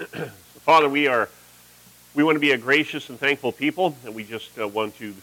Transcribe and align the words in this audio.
Father, 0.64 0.88
we 0.88 1.08
are 1.08 1.28
we 2.14 2.24
want 2.24 2.36
to 2.36 2.40
be 2.40 2.52
a 2.52 2.56
gracious 2.56 3.10
and 3.10 3.20
thankful 3.20 3.52
people, 3.52 3.94
and 4.04 4.14
we 4.14 4.24
just 4.24 4.58
uh, 4.58 4.66
want 4.66 4.96
to 4.96 5.14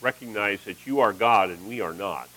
recognize 0.00 0.62
that 0.64 0.86
you 0.86 1.00
are 1.00 1.12
God 1.12 1.50
and 1.50 1.68
we 1.68 1.80
are 1.80 1.92
not. 1.92 2.28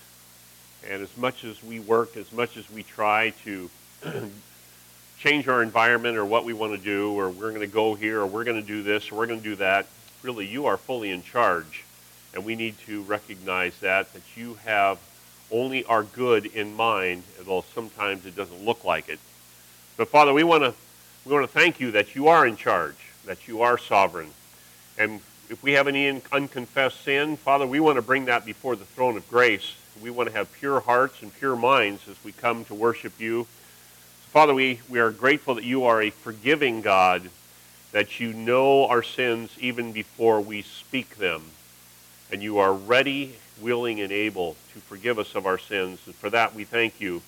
And 0.88 1.02
as 1.02 1.18
much 1.18 1.44
as 1.44 1.62
we 1.64 1.80
work, 1.80 2.16
as 2.16 2.32
much 2.32 2.56
as 2.56 2.70
we 2.70 2.84
try 2.84 3.34
to 3.46 3.70
change 5.20 5.48
our 5.48 5.64
environment 5.64 6.18
or 6.18 6.26
what 6.26 6.46
we 6.46 6.54
want 6.54 6.78
to 6.78 6.78
do, 6.78 7.14
or 7.14 7.32
we're 7.32 7.50
going 7.50 7.62
to 7.62 7.68
go 7.68 7.96
here, 7.96 8.22
or 8.22 8.28
we're 8.28 8.44
going 8.44 8.62
to 8.62 8.68
do 8.68 8.84
this, 8.84 9.12
or 9.12 9.16
we're 9.16 9.28
going 9.28 9.42
to 9.42 9.50
do 9.50 9.56
that, 9.56 9.88
really 10.22 10.46
you 10.46 10.68
are 10.68 10.78
fully 10.78 11.10
in 11.10 11.24
charge. 11.24 11.84
And 12.36 12.46
we 12.46 12.56
need 12.56 12.78
to 12.86 13.02
recognize 13.04 13.78
that, 13.80 14.14
that 14.14 14.24
you 14.36 14.54
have 14.66 15.00
only 15.50 15.84
our 15.86 16.04
good 16.04 16.46
in 16.46 16.76
mind, 16.76 17.24
although 17.40 17.66
sometimes 17.74 18.28
it 18.28 18.36
doesn't 18.36 18.64
look 18.64 18.84
like 18.84 19.10
it. 19.10 19.20
But 19.98 20.10
Father, 20.10 20.32
we 20.32 20.44
want 20.44 20.64
to 20.64 20.76
we 21.28 21.34
want 21.34 21.46
to 21.46 21.52
thank 21.52 21.82
you 21.82 21.92
that 21.92 22.16
you 22.16 22.30
are 22.30 22.48
in 22.48 22.56
charge, 22.56 22.96
that 23.26 23.50
you 23.50 23.62
are 23.62 23.78
sovereign. 23.78 24.30
And 24.98 25.20
if 25.50 25.62
we 25.62 25.74
have 25.74 25.90
any 25.90 26.22
unconfessed 26.32 27.04
sin, 27.04 27.36
Father, 27.36 27.68
we 27.68 27.82
want 27.82 27.98
to 27.98 28.02
bring 28.02 28.26
that 28.26 28.46
before 28.46 28.78
the 28.78 28.86
throne 28.86 29.18
of 29.18 29.30
grace. 29.30 29.76
We 30.02 30.10
want 30.10 30.30
to 30.30 30.36
have 30.36 30.50
pure 30.54 30.80
hearts 30.80 31.22
and 31.22 31.34
pure 31.34 31.58
minds 31.58 32.08
as 32.08 32.16
we 32.24 32.32
come 32.32 32.64
to 32.66 32.74
worship 32.74 33.20
you. 33.20 33.44
So 33.44 34.30
Father, 34.32 34.54
we, 34.54 34.80
we 34.88 35.00
are 35.00 35.12
grateful 35.12 35.56
that 35.56 35.66
you 35.66 35.84
are 35.84 36.02
a 36.02 36.12
forgiving 36.12 36.82
God, 36.82 37.30
that 37.92 38.22
you 38.22 38.32
know 38.32 38.88
our 38.88 39.04
sins 39.04 39.52
even 39.60 39.92
before 39.92 40.40
we 40.40 40.62
speak 40.62 41.18
them. 41.18 41.44
And 42.32 42.42
you 42.42 42.60
are 42.60 42.74
ready, 42.74 43.36
willing, 43.60 44.00
and 44.00 44.14
able 44.14 44.56
to 44.74 44.80
forgive 44.80 45.20
us 45.20 45.36
of 45.36 45.46
our 45.46 45.58
sins. 45.58 46.00
And 46.06 46.16
for 46.16 46.30
that, 46.30 46.56
we 46.56 46.64
thank 46.64 47.02
you. 47.02 47.22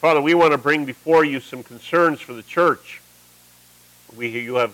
Father, 0.00 0.20
we 0.20 0.34
want 0.34 0.52
to 0.52 0.58
bring 0.58 0.84
before 0.84 1.24
you 1.24 1.40
some 1.40 1.64
concerns 1.64 2.20
for 2.20 2.32
the 2.32 2.42
church. 2.42 3.00
We, 4.16 4.28
you 4.28 4.56
have, 4.56 4.72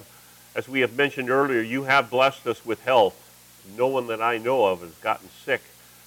as 0.55 0.69
we 0.69 0.81
have 0.81 0.97
mentioned 0.97 1.31
earlier, 1.31 1.61
you 1.61 1.85
have 1.85 2.11
blessed 2.11 2.47
us 2.47 2.65
with 2.65 2.83
health. 2.85 3.17
No 3.77 3.87
one 3.87 4.07
that 4.09 4.21
I 4.21 4.39
know 4.39 4.65
of 4.67 4.81
has 4.81 4.95
gotten 4.97 5.29
sick 5.45 5.63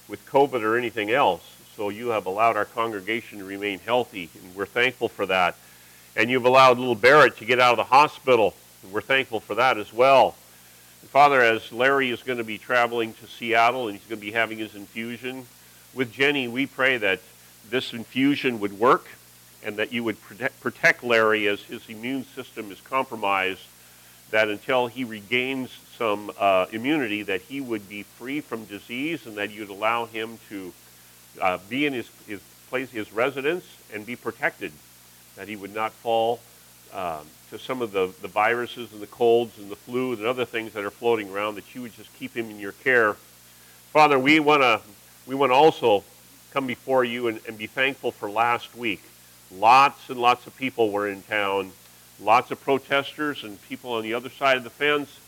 with 0.08 0.24
COVID 0.26 0.62
or 0.62 0.76
anything 0.76 1.10
else. 1.10 1.42
So 1.76 1.88
you 1.88 2.08
have 2.08 2.26
allowed 2.26 2.56
our 2.56 2.64
congregation 2.64 3.38
to 3.38 3.44
remain 3.44 3.80
healthy, 3.80 4.30
and 4.40 4.54
we're 4.54 4.66
thankful 4.66 5.08
for 5.08 5.26
that. 5.26 5.56
And 6.14 6.30
you've 6.30 6.44
allowed 6.44 6.78
little 6.78 6.94
Barrett 6.94 7.36
to 7.38 7.44
get 7.44 7.58
out 7.58 7.72
of 7.72 7.78
the 7.78 7.84
hospital, 7.84 8.54
and 8.82 8.92
we're 8.92 9.00
thankful 9.00 9.40
for 9.40 9.56
that 9.56 9.78
as 9.78 9.92
well. 9.92 10.36
And 11.00 11.10
Father, 11.10 11.40
as 11.40 11.72
Larry 11.72 12.10
is 12.10 12.22
going 12.22 12.38
to 12.38 12.44
be 12.44 12.58
traveling 12.58 13.14
to 13.14 13.26
Seattle 13.26 13.88
and 13.88 13.98
he's 13.98 14.08
going 14.08 14.20
to 14.20 14.24
be 14.26 14.32
having 14.32 14.58
his 14.58 14.76
infusion, 14.76 15.46
with 15.92 16.12
Jenny, 16.12 16.46
we 16.48 16.66
pray 16.66 16.96
that 16.98 17.20
this 17.70 17.92
infusion 17.92 18.60
would 18.60 18.78
work 18.78 19.08
and 19.64 19.76
that 19.76 19.92
you 19.92 20.04
would 20.04 20.20
protect, 20.22 20.60
protect 20.60 21.02
Larry 21.02 21.48
as 21.48 21.62
his 21.62 21.88
immune 21.88 22.24
system 22.24 22.70
is 22.70 22.80
compromised, 22.80 23.62
that 24.30 24.48
until 24.48 24.86
he 24.86 25.04
regains 25.04 25.70
some 25.96 26.30
uh, 26.38 26.66
immunity, 26.72 27.22
that 27.22 27.40
he 27.42 27.60
would 27.60 27.88
be 27.88 28.02
free 28.02 28.40
from 28.40 28.64
disease 28.64 29.26
and 29.26 29.36
that 29.36 29.50
you'd 29.50 29.70
allow 29.70 30.06
him 30.06 30.38
to 30.48 30.72
uh, 31.40 31.58
be 31.68 31.86
in 31.86 31.92
his, 31.92 32.10
his 32.26 32.40
place, 32.68 32.90
his 32.90 33.12
residence, 33.12 33.64
and 33.92 34.04
be 34.04 34.16
protected, 34.16 34.72
that 35.36 35.48
he 35.48 35.56
would 35.56 35.74
not 35.74 35.92
fall 35.92 36.40
um, 36.92 37.26
to 37.50 37.58
some 37.58 37.82
of 37.82 37.92
the, 37.92 38.12
the 38.22 38.28
viruses 38.28 38.92
and 38.92 39.00
the 39.00 39.06
colds 39.06 39.58
and 39.58 39.70
the 39.70 39.76
flu 39.76 40.12
and 40.12 40.24
other 40.24 40.44
things 40.44 40.72
that 40.72 40.84
are 40.84 40.90
floating 40.90 41.30
around, 41.30 41.54
that 41.54 41.74
you 41.74 41.82
would 41.82 41.94
just 41.94 42.12
keep 42.14 42.36
him 42.36 42.50
in 42.50 42.58
your 42.58 42.72
care. 42.72 43.14
Father, 43.92 44.18
we 44.18 44.40
want 44.40 44.62
to 44.62 44.80
we 45.26 45.34
want 45.34 45.50
to 45.50 45.54
also 45.54 46.04
come 46.52 46.66
before 46.66 47.04
you 47.04 47.28
and, 47.28 47.40
and 47.48 47.56
be 47.56 47.66
thankful 47.66 48.10
for 48.12 48.30
last 48.30 48.76
week. 48.76 49.02
Lots 49.52 50.08
and 50.10 50.18
lots 50.18 50.46
of 50.46 50.56
people 50.56 50.90
were 50.90 51.08
in 51.08 51.22
town, 51.22 51.72
lots 52.20 52.50
of 52.50 52.60
protesters 52.60 53.44
and 53.44 53.60
people 53.62 53.92
on 53.92 54.02
the 54.02 54.14
other 54.14 54.30
side 54.30 54.56
of 54.56 54.64
the 54.64 54.70
fence, 54.70 55.18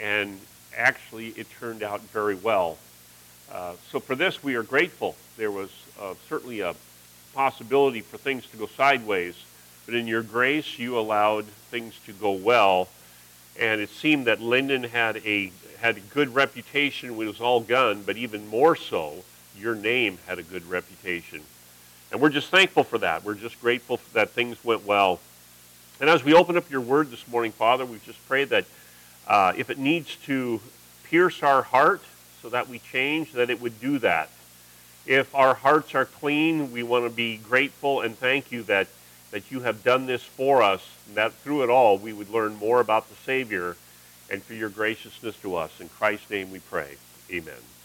and 0.00 0.38
actually 0.76 1.28
it 1.28 1.46
turned 1.58 1.82
out 1.82 2.00
very 2.00 2.34
well. 2.34 2.76
Uh, 3.52 3.74
so 3.90 4.00
for 4.00 4.14
this, 4.14 4.42
we 4.42 4.56
are 4.56 4.62
grateful. 4.62 5.16
There 5.36 5.50
was 5.50 5.70
uh, 6.00 6.14
certainly 6.28 6.60
a 6.60 6.74
possibility 7.34 8.00
for 8.00 8.18
things 8.18 8.46
to 8.48 8.56
go 8.56 8.66
sideways, 8.66 9.36
but 9.84 9.94
in 9.94 10.06
your 10.06 10.22
grace, 10.22 10.78
you 10.78 10.98
allowed 10.98 11.44
things 11.70 11.98
to 12.06 12.12
go 12.12 12.32
well. 12.32 12.88
And 13.58 13.80
it 13.80 13.88
seemed 13.88 14.26
that 14.26 14.40
Lynden 14.40 14.88
had 14.88 15.18
a 15.18 15.52
had 15.78 15.96
a 15.98 16.00
good 16.00 16.34
reputation 16.34 17.16
when 17.16 17.26
it 17.26 17.30
was 17.30 17.40
all 17.40 17.60
done, 17.60 18.02
but 18.04 18.16
even 18.16 18.48
more 18.48 18.74
so, 18.74 19.24
your 19.58 19.74
name 19.74 20.18
had 20.26 20.38
a 20.38 20.42
good 20.42 20.66
reputation. 20.68 21.42
And 22.12 22.20
we're 22.20 22.30
just 22.30 22.48
thankful 22.48 22.84
for 22.84 22.98
that. 22.98 23.24
We're 23.24 23.34
just 23.34 23.60
grateful 23.60 24.00
that 24.12 24.30
things 24.30 24.62
went 24.64 24.84
well. 24.86 25.20
And 26.00 26.08
as 26.10 26.22
we 26.22 26.34
open 26.34 26.56
up 26.56 26.70
your 26.70 26.80
word 26.80 27.10
this 27.10 27.26
morning, 27.28 27.52
Father, 27.52 27.84
we 27.84 27.98
just 28.04 28.26
pray 28.28 28.44
that 28.44 28.64
uh, 29.26 29.52
if 29.56 29.70
it 29.70 29.78
needs 29.78 30.16
to 30.26 30.60
pierce 31.04 31.42
our 31.42 31.62
heart 31.62 32.02
so 32.42 32.48
that 32.50 32.68
we 32.68 32.78
change, 32.78 33.32
that 33.32 33.50
it 33.50 33.60
would 33.60 33.80
do 33.80 33.98
that. 33.98 34.30
If 35.06 35.34
our 35.34 35.54
hearts 35.54 35.94
are 35.94 36.04
clean, 36.04 36.72
we 36.72 36.82
want 36.82 37.04
to 37.04 37.10
be 37.10 37.38
grateful 37.38 38.00
and 38.00 38.16
thank 38.16 38.52
you 38.52 38.62
that, 38.64 38.88
that 39.30 39.50
you 39.50 39.60
have 39.60 39.82
done 39.82 40.06
this 40.06 40.22
for 40.22 40.62
us, 40.62 40.86
and 41.06 41.16
that 41.16 41.32
through 41.32 41.62
it 41.62 41.70
all 41.70 41.96
we 41.98 42.12
would 42.12 42.30
learn 42.30 42.56
more 42.56 42.80
about 42.80 43.08
the 43.08 43.16
Savior 43.24 43.76
and 44.30 44.42
for 44.42 44.54
your 44.54 44.68
graciousness 44.68 45.36
to 45.42 45.56
us. 45.56 45.80
In 45.80 45.88
Christ's 45.88 46.30
name 46.30 46.50
we 46.50 46.58
pray. 46.58 46.96
Amen. 47.30 47.75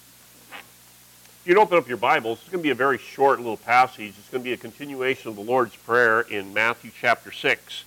If 1.41 1.47
you 1.47 1.57
open 1.59 1.75
up 1.75 1.87
your 1.87 1.97
Bibles, 1.97 2.37
it's 2.37 2.49
going 2.49 2.59
to 2.59 2.63
be 2.63 2.69
a 2.69 2.75
very 2.75 2.99
short 2.99 3.39
little 3.39 3.57
passage. 3.57 4.13
It's 4.15 4.29
going 4.29 4.43
to 4.43 4.47
be 4.47 4.53
a 4.53 4.57
continuation 4.57 5.29
of 5.29 5.35
the 5.35 5.41
Lord's 5.41 5.75
Prayer 5.75 6.21
in 6.21 6.53
Matthew 6.53 6.91
chapter 6.95 7.31
6. 7.31 7.83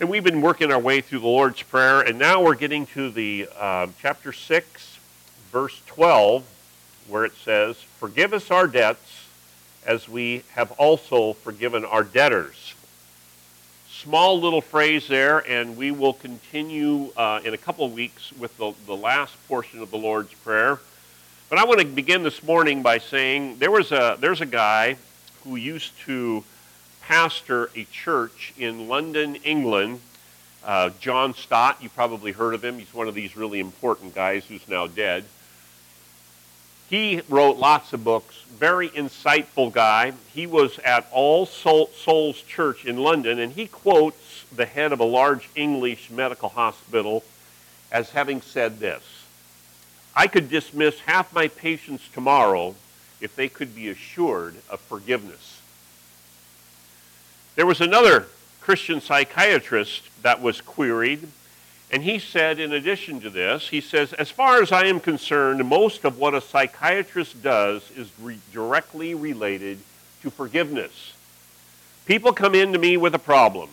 And 0.00 0.08
we've 0.08 0.24
been 0.24 0.42
working 0.42 0.72
our 0.72 0.78
way 0.80 1.02
through 1.02 1.20
the 1.20 1.28
Lord's 1.28 1.62
Prayer, 1.62 2.00
and 2.00 2.18
now 2.18 2.42
we're 2.42 2.56
getting 2.56 2.86
to 2.86 3.12
the 3.12 3.48
uh, 3.56 3.86
chapter 4.00 4.32
6, 4.32 4.98
verse 5.52 5.80
12, 5.86 6.44
where 7.06 7.24
it 7.24 7.34
says, 7.44 7.76
Forgive 8.00 8.32
us 8.32 8.50
our 8.50 8.66
debts 8.66 9.28
as 9.86 10.08
we 10.08 10.42
have 10.54 10.72
also 10.72 11.34
forgiven 11.34 11.84
our 11.84 12.02
debtors. 12.02 12.74
Small 13.88 14.40
little 14.40 14.62
phrase 14.62 15.06
there, 15.06 15.48
and 15.48 15.76
we 15.76 15.92
will 15.92 16.14
continue 16.14 17.12
uh, 17.16 17.38
in 17.44 17.54
a 17.54 17.58
couple 17.58 17.84
of 17.84 17.92
weeks 17.92 18.32
with 18.32 18.58
the, 18.58 18.72
the 18.86 18.96
last 18.96 19.36
portion 19.46 19.78
of 19.78 19.92
the 19.92 19.98
Lord's 19.98 20.34
Prayer. 20.34 20.80
But 21.52 21.58
I 21.58 21.64
want 21.66 21.80
to 21.80 21.86
begin 21.86 22.22
this 22.22 22.42
morning 22.42 22.80
by 22.80 22.96
saying 22.96 23.58
there 23.58 23.70
was 23.70 23.92
a, 23.92 24.16
there's 24.18 24.40
a 24.40 24.46
guy 24.46 24.96
who 25.44 25.56
used 25.56 25.92
to 26.06 26.44
pastor 27.02 27.68
a 27.76 27.84
church 27.92 28.54
in 28.56 28.88
London, 28.88 29.34
England. 29.34 30.00
Uh, 30.64 30.88
John 30.98 31.34
Stott, 31.34 31.82
you 31.82 31.90
probably 31.90 32.32
heard 32.32 32.54
of 32.54 32.64
him. 32.64 32.78
He's 32.78 32.94
one 32.94 33.06
of 33.06 33.14
these 33.14 33.36
really 33.36 33.60
important 33.60 34.14
guys 34.14 34.46
who's 34.46 34.66
now 34.66 34.86
dead. 34.86 35.26
He 36.88 37.20
wrote 37.28 37.58
lots 37.58 37.92
of 37.92 38.02
books, 38.02 38.34
very 38.58 38.88
insightful 38.88 39.70
guy. 39.70 40.14
He 40.32 40.46
was 40.46 40.78
at 40.78 41.06
All 41.12 41.44
Souls 41.44 42.40
Church 42.48 42.86
in 42.86 42.96
London, 42.96 43.38
and 43.38 43.52
he 43.52 43.66
quotes 43.66 44.46
the 44.56 44.64
head 44.64 44.90
of 44.90 45.00
a 45.00 45.04
large 45.04 45.50
English 45.54 46.08
medical 46.08 46.48
hospital 46.48 47.22
as 47.90 48.08
having 48.08 48.40
said 48.40 48.80
this 48.80 49.21
I 50.14 50.26
could 50.26 50.50
dismiss 50.50 51.00
half 51.00 51.32
my 51.32 51.48
patients 51.48 52.08
tomorrow 52.12 52.74
if 53.20 53.34
they 53.34 53.48
could 53.48 53.74
be 53.74 53.88
assured 53.88 54.56
of 54.68 54.80
forgiveness. 54.80 55.60
There 57.54 57.66
was 57.66 57.80
another 57.80 58.26
Christian 58.60 59.00
psychiatrist 59.00 60.02
that 60.22 60.40
was 60.40 60.60
queried, 60.60 61.28
and 61.90 62.02
he 62.02 62.18
said, 62.18 62.58
in 62.58 62.72
addition 62.72 63.20
to 63.20 63.30
this, 63.30 63.68
he 63.68 63.80
says, 63.80 64.12
as 64.14 64.30
far 64.30 64.62
as 64.62 64.72
I 64.72 64.86
am 64.86 65.00
concerned, 65.00 65.66
most 65.66 66.04
of 66.04 66.18
what 66.18 66.34
a 66.34 66.40
psychiatrist 66.40 67.42
does 67.42 67.90
is 67.92 68.10
re- 68.20 68.38
directly 68.52 69.14
related 69.14 69.78
to 70.22 70.30
forgiveness. 70.30 71.12
People 72.06 72.32
come 72.32 72.54
in 72.54 72.72
to 72.72 72.78
me 72.78 72.96
with 72.96 73.14
a 73.14 73.18
problem. 73.18 73.68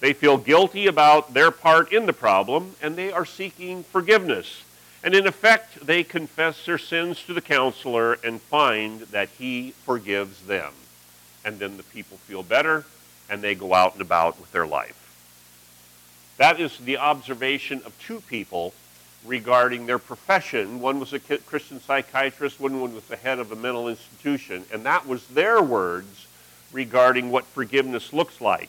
They 0.00 0.12
feel 0.12 0.36
guilty 0.36 0.86
about 0.86 1.34
their 1.34 1.50
part 1.50 1.92
in 1.92 2.06
the 2.06 2.12
problem, 2.12 2.76
and 2.80 2.96
they 2.96 3.10
are 3.10 3.24
seeking 3.24 3.82
forgiveness. 3.82 4.62
And 5.02 5.14
in 5.14 5.26
effect, 5.26 5.86
they 5.86 6.02
confess 6.02 6.66
their 6.66 6.78
sins 6.78 7.22
to 7.24 7.34
the 7.34 7.40
counselor 7.40 8.14
and 8.24 8.40
find 8.40 9.00
that 9.02 9.28
he 9.38 9.72
forgives 9.84 10.46
them. 10.46 10.72
And 11.44 11.58
then 11.58 11.76
the 11.76 11.84
people 11.84 12.16
feel 12.18 12.42
better 12.42 12.84
and 13.30 13.42
they 13.42 13.54
go 13.54 13.74
out 13.74 13.92
and 13.92 14.02
about 14.02 14.40
with 14.40 14.50
their 14.52 14.66
life. 14.66 14.94
That 16.38 16.60
is 16.60 16.76
the 16.78 16.98
observation 16.98 17.82
of 17.84 17.98
two 18.00 18.20
people 18.22 18.72
regarding 19.24 19.86
their 19.86 19.98
profession. 19.98 20.80
One 20.80 21.00
was 21.00 21.12
a 21.12 21.18
Christian 21.18 21.80
psychiatrist, 21.80 22.60
one 22.60 22.80
was 22.80 23.04
the 23.04 23.16
head 23.16 23.38
of 23.38 23.52
a 23.52 23.56
mental 23.56 23.88
institution, 23.88 24.64
and 24.72 24.84
that 24.84 25.06
was 25.06 25.26
their 25.28 25.60
words 25.62 26.26
regarding 26.72 27.30
what 27.30 27.44
forgiveness 27.44 28.12
looks 28.12 28.40
like. 28.40 28.68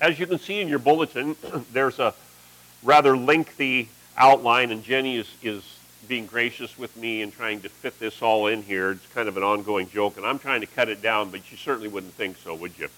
As 0.00 0.18
you 0.18 0.26
can 0.26 0.38
see 0.38 0.60
in 0.60 0.68
your 0.68 0.78
bulletin, 0.78 1.36
there's 1.72 1.98
a 1.98 2.14
rather 2.82 3.16
lengthy 3.16 3.88
outline, 4.16 4.70
and 4.70 4.82
Jenny 4.82 5.16
is, 5.16 5.28
is 5.42 5.62
being 6.08 6.26
gracious 6.26 6.78
with 6.78 6.96
me 6.96 7.22
and 7.22 7.32
trying 7.32 7.60
to 7.62 7.68
fit 7.68 7.98
this 7.98 8.22
all 8.22 8.46
in 8.46 8.62
here. 8.62 8.92
It's 8.92 9.06
kind 9.14 9.28
of 9.28 9.36
an 9.36 9.42
ongoing 9.42 9.90
joke, 9.90 10.16
and 10.16 10.26
I'm 10.26 10.38
trying 10.38 10.60
to 10.60 10.66
cut 10.66 10.88
it 10.88 11.02
down, 11.02 11.30
but 11.30 11.50
you 11.50 11.56
certainly 11.56 11.88
wouldn't 11.88 12.12
think 12.14 12.36
so, 12.38 12.54
would 12.54 12.78
you? 12.78 12.88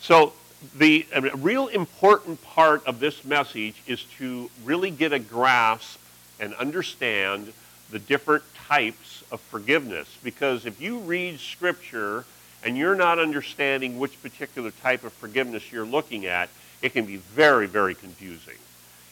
So 0.00 0.32
the 0.76 1.06
real 1.36 1.68
important 1.68 2.42
part 2.42 2.84
of 2.86 3.00
this 3.00 3.24
message 3.24 3.82
is 3.86 4.04
to 4.18 4.50
really 4.64 4.90
get 4.90 5.12
a 5.12 5.18
grasp 5.18 5.98
and 6.40 6.54
understand 6.54 7.52
the 7.90 7.98
different 7.98 8.42
types 8.54 9.22
of 9.30 9.40
forgiveness. 9.40 10.08
Because 10.22 10.66
if 10.66 10.80
you 10.80 10.98
read 10.98 11.38
Scripture 11.38 12.24
and 12.64 12.76
you're 12.76 12.94
not 12.94 13.18
understanding 13.18 13.98
which 13.98 14.20
particular 14.22 14.70
type 14.70 15.04
of 15.04 15.12
forgiveness 15.12 15.70
you're 15.70 15.86
looking 15.86 16.26
at, 16.26 16.48
it 16.82 16.92
can 16.92 17.04
be 17.04 17.16
very, 17.16 17.66
very 17.66 17.94
confusing. 17.94 18.56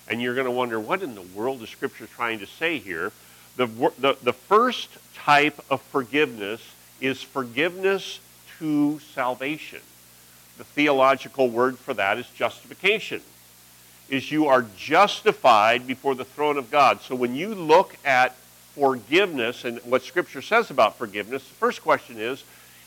And 0.08 0.20
you're 0.20 0.34
going 0.34 0.46
to 0.46 0.50
wonder, 0.50 0.80
what 0.80 1.02
in 1.02 1.14
the 1.14 1.22
world 1.22 1.62
is 1.62 1.70
Scripture 1.70 2.06
trying 2.06 2.40
to 2.40 2.46
say 2.46 2.78
here? 2.78 3.12
The, 3.56 3.66
the, 3.98 4.16
the 4.22 4.32
first 4.32 4.88
type 5.14 5.60
of 5.70 5.80
forgiveness 5.82 6.60
is 7.00 7.22
forgiveness 7.22 8.20
to 8.58 8.98
salvation. 9.14 9.80
The 10.58 10.64
theological 10.64 11.48
word 11.48 11.78
for 11.78 11.94
that 11.94 12.18
is 12.18 12.28
justification. 12.30 13.22
Is 14.08 14.30
you 14.30 14.46
are 14.48 14.66
justified 14.76 15.86
before 15.86 16.14
the 16.14 16.24
throne 16.24 16.58
of 16.58 16.70
God. 16.70 17.00
So 17.00 17.14
when 17.14 17.34
you 17.34 17.54
look 17.54 17.96
at 18.04 18.34
forgiveness 18.74 19.64
and 19.64 19.78
what 19.80 20.02
Scripture 20.02 20.42
says 20.42 20.70
about 20.70 20.96
forgiveness, 20.96 21.46
the 21.46 21.54
first 21.54 21.82
question 21.82 22.18
is 22.18 22.44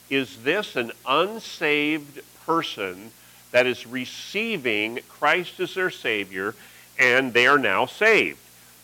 Is 0.09 0.43
this 0.43 0.75
an 0.75 0.91
unsaved 1.07 2.21
person 2.45 3.11
that 3.51 3.65
is 3.65 3.87
receiving 3.87 4.99
Christ 5.09 5.59
as 5.59 5.73
their 5.73 5.89
Savior 5.89 6.53
and 6.97 7.33
they 7.33 7.47
are 7.47 7.57
now 7.57 7.85
saved? 7.85 8.39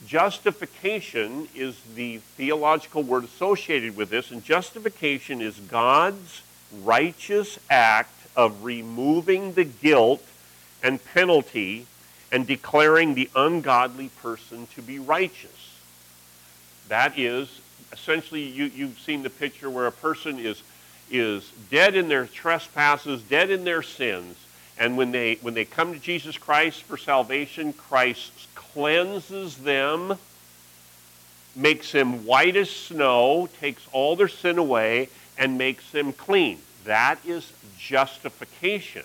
Justification 0.05 1.47
is 1.55 1.79
the 1.95 2.17
theological 2.35 3.03
word 3.03 3.23
associated 3.23 3.95
with 3.95 4.09
this, 4.09 4.31
and 4.31 4.43
justification 4.43 5.41
is 5.41 5.59
God's 5.59 6.41
righteous 6.83 7.59
act 7.69 8.15
of 8.35 8.63
removing 8.63 9.53
the 9.53 9.65
guilt 9.65 10.23
and 10.81 11.03
penalty 11.13 11.85
and 12.31 12.47
declaring 12.47 13.13
the 13.13 13.29
ungodly 13.35 14.09
person 14.21 14.67
to 14.75 14.81
be 14.81 14.97
righteous. 14.97 15.79
That 16.87 17.19
is 17.19 17.61
essentially, 17.91 18.43
you, 18.43 18.65
you've 18.65 18.99
seen 18.99 19.23
the 19.23 19.29
picture 19.29 19.69
where 19.69 19.87
a 19.87 19.91
person 19.91 20.39
is, 20.39 20.63
is 21.09 21.51
dead 21.69 21.95
in 21.95 22.07
their 22.07 22.25
trespasses, 22.25 23.21
dead 23.23 23.49
in 23.49 23.63
their 23.63 23.81
sins, 23.81 24.37
and 24.77 24.97
when 24.97 25.11
they, 25.11 25.35
when 25.41 25.53
they 25.53 25.65
come 25.65 25.93
to 25.93 25.99
Jesus 25.99 26.37
Christ 26.37 26.83
for 26.83 26.97
salvation, 26.97 27.73
Christ 27.73 28.31
cleanses 28.55 29.57
them, 29.57 30.17
makes 31.55 31.91
them 31.91 32.25
white 32.25 32.55
as 32.55 32.69
snow, 32.69 33.49
takes 33.59 33.85
all 33.91 34.15
their 34.15 34.27
sin 34.27 34.57
away, 34.57 35.09
and 35.37 35.57
makes 35.57 35.91
them 35.91 36.13
clean. 36.13 36.59
That 36.85 37.19
is 37.25 37.51
justification. 37.77 39.03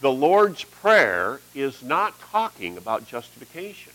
The 0.00 0.12
Lord's 0.12 0.64
Prayer 0.64 1.40
is 1.54 1.82
not 1.82 2.18
talking 2.20 2.76
about 2.76 3.06
justification. 3.06 3.92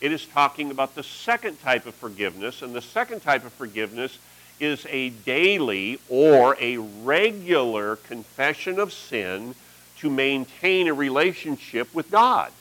It 0.00 0.12
is 0.12 0.26
talking 0.26 0.70
about 0.70 0.94
the 0.94 1.02
second 1.02 1.60
type 1.62 1.86
of 1.86 1.94
forgiveness, 1.94 2.62
and 2.62 2.74
the 2.74 2.82
second 2.82 3.20
type 3.20 3.44
of 3.44 3.52
forgiveness 3.52 4.18
is 4.60 4.86
a 4.88 5.10
daily 5.10 6.00
or 6.08 6.56
a 6.60 6.78
regular 6.78 7.96
confession 7.96 8.78
of 8.78 8.92
sin 8.92 9.54
to 10.00 10.10
maintain 10.10 10.88
a 10.88 10.94
relationship 10.94 11.92
with 11.94 12.10
God. 12.10 12.52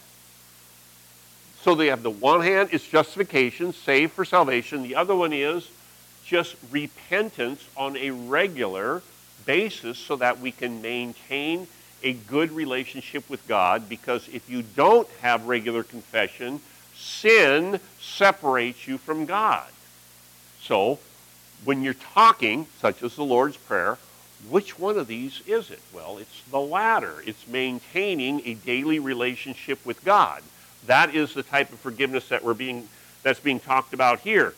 So 1.61 1.73
they 1.73 1.87
have 1.87 2.03
the 2.03 2.11
one 2.11 2.41
hand 2.41 2.69
is 2.71 2.83
justification, 2.83 3.73
saved 3.73 4.13
for 4.13 4.23
salvation. 4.23 4.83
The 4.83 4.95
other 4.95 5.15
one 5.15 5.33
is 5.33 5.67
just 6.23 6.55
repentance 6.71 7.67
on 7.75 7.97
a 7.97 8.11
regular 8.11 9.01
basis 9.45 9.97
so 9.97 10.15
that 10.17 10.39
we 10.39 10.51
can 10.51 10.81
maintain 10.81 11.67
a 12.03 12.13
good 12.13 12.51
relationship 12.51 13.27
with 13.29 13.47
God 13.47 13.89
because 13.89 14.27
if 14.31 14.49
you 14.49 14.61
don't 14.61 15.07
have 15.21 15.47
regular 15.47 15.83
confession, 15.83 16.61
sin 16.95 17.79
separates 17.99 18.87
you 18.87 18.97
from 18.97 19.25
God. 19.25 19.67
So, 20.61 20.99
when 21.63 21.83
you're 21.83 21.93
talking, 21.95 22.67
such 22.79 23.01
as 23.01 23.15
the 23.15 23.23
Lord's 23.23 23.57
Prayer, 23.57 23.97
which 24.49 24.77
one 24.79 24.97
of 24.97 25.07
these 25.07 25.41
is 25.47 25.71
it? 25.71 25.81
Well, 25.93 26.17
it's 26.17 26.41
the 26.51 26.59
latter. 26.59 27.23
It's 27.25 27.47
maintaining 27.47 28.41
a 28.45 28.53
daily 28.53 28.99
relationship 28.99 29.85
with 29.85 30.03
God. 30.03 30.41
That 30.87 31.15
is 31.15 31.33
the 31.33 31.43
type 31.43 31.71
of 31.71 31.79
forgiveness 31.79 32.29
that 32.29 32.43
we're 32.43 32.53
being 32.53 32.87
that's 33.23 33.39
being 33.39 33.59
talked 33.59 33.93
about 33.93 34.19
here. 34.19 34.53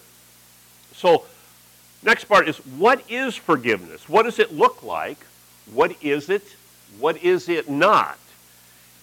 So, 0.94 1.24
next 2.04 2.26
part 2.26 2.50
is 2.50 2.58
what 2.58 3.10
is 3.10 3.36
forgiveness? 3.36 4.10
What 4.10 4.24
does 4.24 4.40
it 4.40 4.54
look 4.54 4.84
like? 4.84 5.20
What 5.72 5.96
is 6.02 6.30
it? 6.30 6.56
What 7.00 7.18
is 7.24 7.48
it 7.48 7.70
not? 7.70 8.20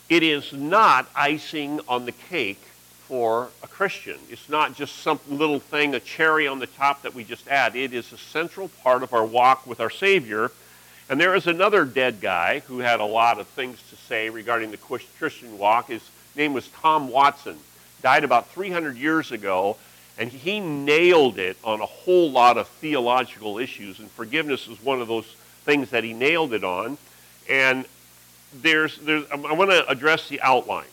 It 0.08 0.22
is 0.22 0.52
not 0.52 1.08
icing 1.16 1.80
on 1.88 2.04
the 2.04 2.12
cake 2.12 2.60
for 3.08 3.48
a 3.62 3.66
Christian. 3.66 4.18
It's 4.28 4.48
not 4.48 4.74
just 4.74 4.96
some 4.96 5.18
little 5.28 5.60
thing, 5.60 5.94
a 5.94 6.00
cherry 6.00 6.46
on 6.46 6.58
the 6.58 6.66
top 6.66 7.02
that 7.02 7.14
we 7.14 7.24
just 7.24 7.48
add. 7.48 7.74
It 7.74 7.94
is 7.94 8.12
a 8.12 8.18
central 8.18 8.68
part 8.82 9.02
of 9.02 9.12
our 9.14 9.24
walk 9.24 9.66
with 9.66 9.80
our 9.80 9.90
Savior. 9.90 10.50
And 11.08 11.20
there 11.20 11.34
is 11.34 11.46
another 11.46 11.84
dead 11.84 12.20
guy 12.20 12.60
who 12.60 12.78
had 12.78 13.00
a 13.00 13.04
lot 13.04 13.38
of 13.38 13.46
things 13.48 13.78
to 13.90 13.96
say 13.96 14.30
regarding 14.30 14.70
the 14.70 14.76
Christian 14.76 15.58
walk. 15.58 15.88
His 15.88 16.02
name 16.34 16.52
was 16.52 16.68
Tom 16.68 17.08
Watson. 17.08 17.58
Died 18.02 18.24
about 18.24 18.48
300 18.48 18.96
years 18.96 19.32
ago, 19.32 19.76
and 20.18 20.30
he 20.30 20.60
nailed 20.60 21.38
it 21.38 21.56
on 21.64 21.80
a 21.80 21.86
whole 21.86 22.30
lot 22.30 22.56
of 22.56 22.68
theological 22.68 23.58
issues. 23.58 23.98
And 23.98 24.10
forgiveness 24.10 24.66
is 24.66 24.82
one 24.82 25.00
of 25.00 25.08
those 25.08 25.26
things 25.64 25.90
that 25.90 26.04
he 26.04 26.12
nailed 26.12 26.52
it 26.52 26.64
on. 26.64 26.96
And 27.50 27.84
there's, 28.62 28.98
there's 28.98 29.24
I 29.30 29.52
want 29.52 29.70
to 29.70 29.86
address 29.88 30.28
the 30.28 30.40
outline. 30.40 30.86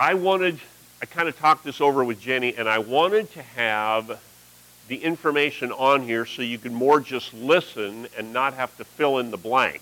I 0.00 0.14
wanted 0.14 0.58
I 1.00 1.06
kind 1.06 1.28
of 1.28 1.38
talked 1.38 1.62
this 1.62 1.80
over 1.80 2.02
with 2.02 2.20
Jenny, 2.20 2.56
and 2.56 2.68
I 2.68 2.78
wanted 2.78 3.30
to 3.34 3.42
have 3.42 4.20
the 4.88 4.96
information 4.96 5.70
on 5.72 6.02
here 6.02 6.26
so 6.26 6.42
you 6.42 6.58
can 6.58 6.74
more 6.74 7.00
just 7.00 7.32
listen 7.34 8.08
and 8.16 8.32
not 8.32 8.54
have 8.54 8.76
to 8.78 8.84
fill 8.84 9.18
in 9.18 9.30
the 9.30 9.36
blank. 9.36 9.80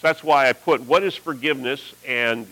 So 0.00 0.08
that's 0.08 0.22
why 0.22 0.48
I 0.48 0.52
put 0.52 0.82
what 0.82 1.02
is 1.02 1.16
forgiveness 1.16 1.94
and 2.06 2.46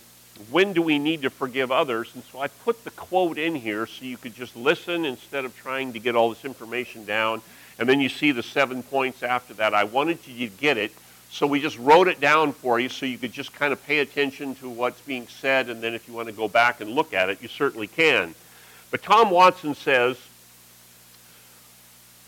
when 0.50 0.73
do 0.73 0.81
we 0.81 0.99
need 0.99 1.23
to 1.23 1.31
forgive 1.31 1.70
others? 1.70 2.11
And 2.14 2.25
so 2.32 2.41
I 2.41 2.49
put 2.49 2.82
the 2.85 2.91
quote 2.93 3.37
in 3.37 3.55
here 3.55 3.87
so 3.87 4.06
you 4.06 4.17
could 4.17 4.35
just 4.35 4.56
listen 4.56 5.05
instead 5.05 5.44
of 5.44 5.55
trying 5.56 5.93
to 5.93 5.99
get 5.99 6.17
all 6.17 6.31
this 6.31 6.47
information 6.47 7.05
down. 7.05 7.43
And 7.79 7.87
then 7.87 8.00
you 8.00 8.08
see 8.08 8.32
the 8.32 8.43
seven 8.43 8.82
points 8.82 9.23
after 9.23 9.52
that. 9.55 9.75
I 9.75 9.85
wanted 9.85 10.26
you 10.26 10.49
to 10.49 10.56
get 10.56 10.79
it 10.79 10.93
so 11.32 11.47
we 11.47 11.61
just 11.61 11.79
wrote 11.79 12.08
it 12.08 12.20
down 12.20 12.52
for 12.52 12.81
you 12.81 12.88
so 12.88 13.06
you 13.06 13.17
could 13.17 13.32
just 13.32 13.52
kind 13.52 13.73
of 13.73 13.85
pay 13.87 14.00
attention 14.00 14.56
to 14.56 14.69
what's 14.69 15.00
being 15.02 15.29
said, 15.29 15.69
and 15.69 15.81
then 15.81 15.94
if 15.94 16.08
you 16.08 16.14
want 16.14 16.26
to 16.26 16.35
go 16.35 16.49
back 16.49 16.81
and 16.81 16.91
look 16.91 17.14
at 17.14 17.31
it, 17.31 17.40
you 17.40 17.47
certainly 17.47 17.87
can. 17.87 18.35
But 18.90 19.02
Tom 19.02 19.30
Watson 19.30 19.76
says, 19.76 20.16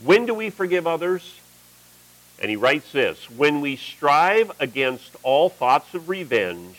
When 0.04 0.26
do 0.26 0.34
we 0.34 0.50
forgive 0.50 0.86
others? 0.86 1.38
And 2.40 2.50
he 2.50 2.56
writes 2.56 2.90
this 2.92 3.30
When 3.30 3.60
we 3.60 3.76
strive 3.76 4.50
against 4.58 5.14
all 5.22 5.48
thoughts 5.48 5.94
of 5.94 6.08
revenge, 6.08 6.76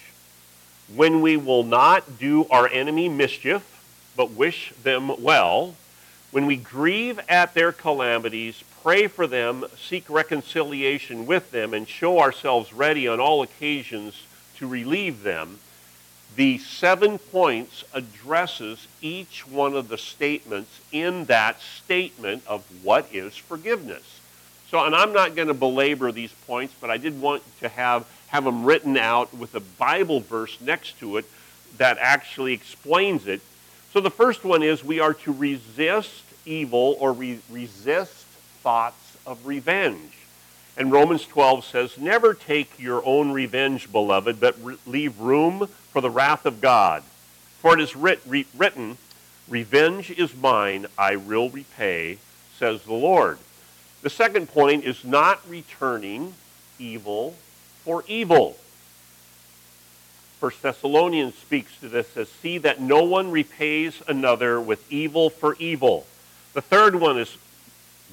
when 0.93 1.21
we 1.21 1.37
will 1.37 1.63
not 1.63 2.19
do 2.19 2.45
our 2.49 2.67
enemy 2.67 3.07
mischief, 3.07 3.63
but 4.15 4.31
wish 4.31 4.73
them 4.83 5.23
well, 5.23 5.75
when 6.31 6.45
we 6.45 6.57
grieve 6.57 7.19
at 7.29 7.53
their 7.53 7.71
calamities, 7.71 8.63
pray 8.81 9.07
for 9.07 9.27
them, 9.27 9.65
seek 9.77 10.09
reconciliation 10.09 11.25
with 11.25 11.51
them, 11.51 11.73
and 11.73 11.87
show 11.87 12.19
ourselves 12.19 12.73
ready 12.73 13.07
on 13.07 13.19
all 13.19 13.41
occasions 13.41 14.25
to 14.57 14.67
relieve 14.67 15.23
them, 15.23 15.59
the 16.35 16.57
seven 16.57 17.19
points 17.19 17.83
addresses 17.93 18.87
each 19.01 19.47
one 19.47 19.75
of 19.75 19.87
the 19.87 19.97
statements 19.97 20.81
in 20.91 21.25
that 21.25 21.61
statement 21.61 22.43
of 22.47 22.63
what 22.83 23.07
is 23.13 23.35
forgiveness. 23.35 24.19
So, 24.69 24.83
and 24.83 24.95
I'm 24.95 25.13
not 25.13 25.35
going 25.35 25.49
to 25.49 25.53
belabor 25.53 26.11
these 26.11 26.33
points, 26.47 26.73
but 26.81 26.89
I 26.89 26.97
did 26.97 27.21
want 27.21 27.43
to 27.59 27.69
have, 27.69 28.07
have 28.27 28.43
them 28.43 28.63
written 28.63 28.97
out 28.97 29.33
with 29.33 29.53
a 29.53 29.59
Bible 29.59 30.21
verse 30.21 30.59
next 30.59 30.99
to 30.99 31.17
it 31.17 31.25
that 31.77 31.97
actually 31.99 32.53
explains 32.53 33.27
it. 33.27 33.41
So 33.91 33.99
the 33.99 34.09
first 34.09 34.43
one 34.43 34.63
is 34.63 34.83
we 34.83 34.99
are 34.99 35.13
to 35.13 35.31
resist 35.31 36.23
evil 36.45 36.97
or 36.99 37.13
re- 37.13 37.39
resist 37.51 38.25
thoughts 38.63 39.17
of 39.27 39.45
revenge. 39.45 40.13
And 40.75 40.91
Romans 40.91 41.27
12 41.27 41.65
says, 41.65 41.97
Never 41.99 42.33
take 42.33 42.79
your 42.79 43.05
own 43.05 43.31
revenge, 43.31 43.91
beloved, 43.91 44.39
but 44.39 44.55
re- 44.63 44.77
leave 44.87 45.19
room 45.19 45.69
for 45.93 46.01
the 46.01 46.09
wrath 46.09 46.45
of 46.45 46.59
God. 46.59 47.03
For 47.59 47.75
it 47.75 47.79
is 47.79 47.95
writ- 47.95 48.21
re- 48.25 48.47
written, 48.57 48.97
Revenge 49.47 50.09
is 50.11 50.35
mine, 50.35 50.87
I 50.97 51.15
will 51.15 51.49
repay, 51.49 52.17
says 52.57 52.81
the 52.83 52.93
Lord. 52.93 53.37
The 54.01 54.09
second 54.09 54.49
point 54.49 54.83
is 54.83 55.05
not 55.05 55.47
returning 55.47 56.33
evil 56.79 57.35
for 57.85 58.03
evil. 58.07 58.57
First 60.39 60.61
Thessalonians 60.61 61.35
speaks 61.35 61.77
to 61.77 61.87
this 61.87 62.17
as 62.17 62.27
see 62.27 62.57
that 62.57 62.81
no 62.81 63.03
one 63.03 63.31
repays 63.31 64.01
another 64.07 64.59
with 64.59 64.91
evil 64.91 65.29
for 65.29 65.55
evil. 65.57 66.05
The 66.53 66.61
third 66.61 66.95
one 66.95 67.17
is 67.17 67.37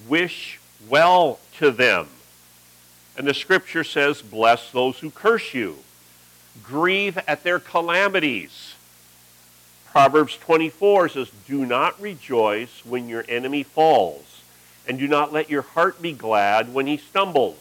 wish 0.07 0.61
well 0.89 1.41
to 1.59 1.71
them. 1.71 2.09
And 3.17 3.27
the 3.27 3.35
scripture 3.35 3.85
says, 3.85 4.23
bless 4.23 4.71
those 4.71 4.99
who 4.99 5.11
curse 5.11 5.55
you. 5.55 5.79
Grieve 6.62 7.19
at 7.26 7.42
their 7.45 7.59
calamities. 7.59 8.75
Proverbs 9.90 10.37
24 10.37 11.09
says, 11.11 11.30
Do 11.47 11.66
not 11.66 12.00
rejoice 12.00 12.85
when 12.85 13.09
your 13.09 13.25
enemy 13.28 13.62
falls, 13.62 14.42
and 14.87 14.99
do 14.99 15.09
not 15.09 15.33
let 15.33 15.50
your 15.50 15.62
heart 15.62 16.00
be 16.00 16.12
glad 16.12 16.73
when 16.73 16.87
he 16.87 16.97
stumbles. 16.97 17.59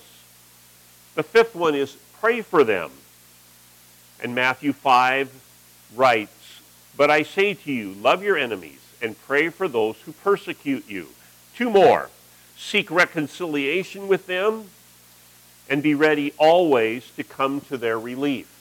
The 1.16 1.24
fifth 1.24 1.56
one 1.56 1.76
is 1.76 1.98
pray 2.20 2.42
for 2.42 2.64
them. 2.64 2.92
And 4.22 4.36
Matthew 4.36 4.74
5 4.74 5.32
writes, 5.96 6.62
But 6.96 7.10
I 7.10 7.24
say 7.24 7.54
to 7.54 7.72
you, 7.72 7.94
love 7.94 8.22
your 8.22 8.38
enemies 8.38 8.80
and 9.02 9.20
pray 9.22 9.50
for 9.50 9.68
those 9.68 9.96
who 10.02 10.12
persecute 10.12 10.88
you. 10.88 11.08
Two 11.56 11.70
more. 11.70 12.10
Seek 12.58 12.92
reconciliation 12.92 14.08
with 14.08 14.28
them 14.28 14.70
and 15.70 15.82
be 15.82 15.96
ready 15.96 16.34
always 16.38 17.10
to 17.16 17.24
come 17.24 17.62
to 17.62 17.78
their 17.78 18.00
relief. 18.00 18.59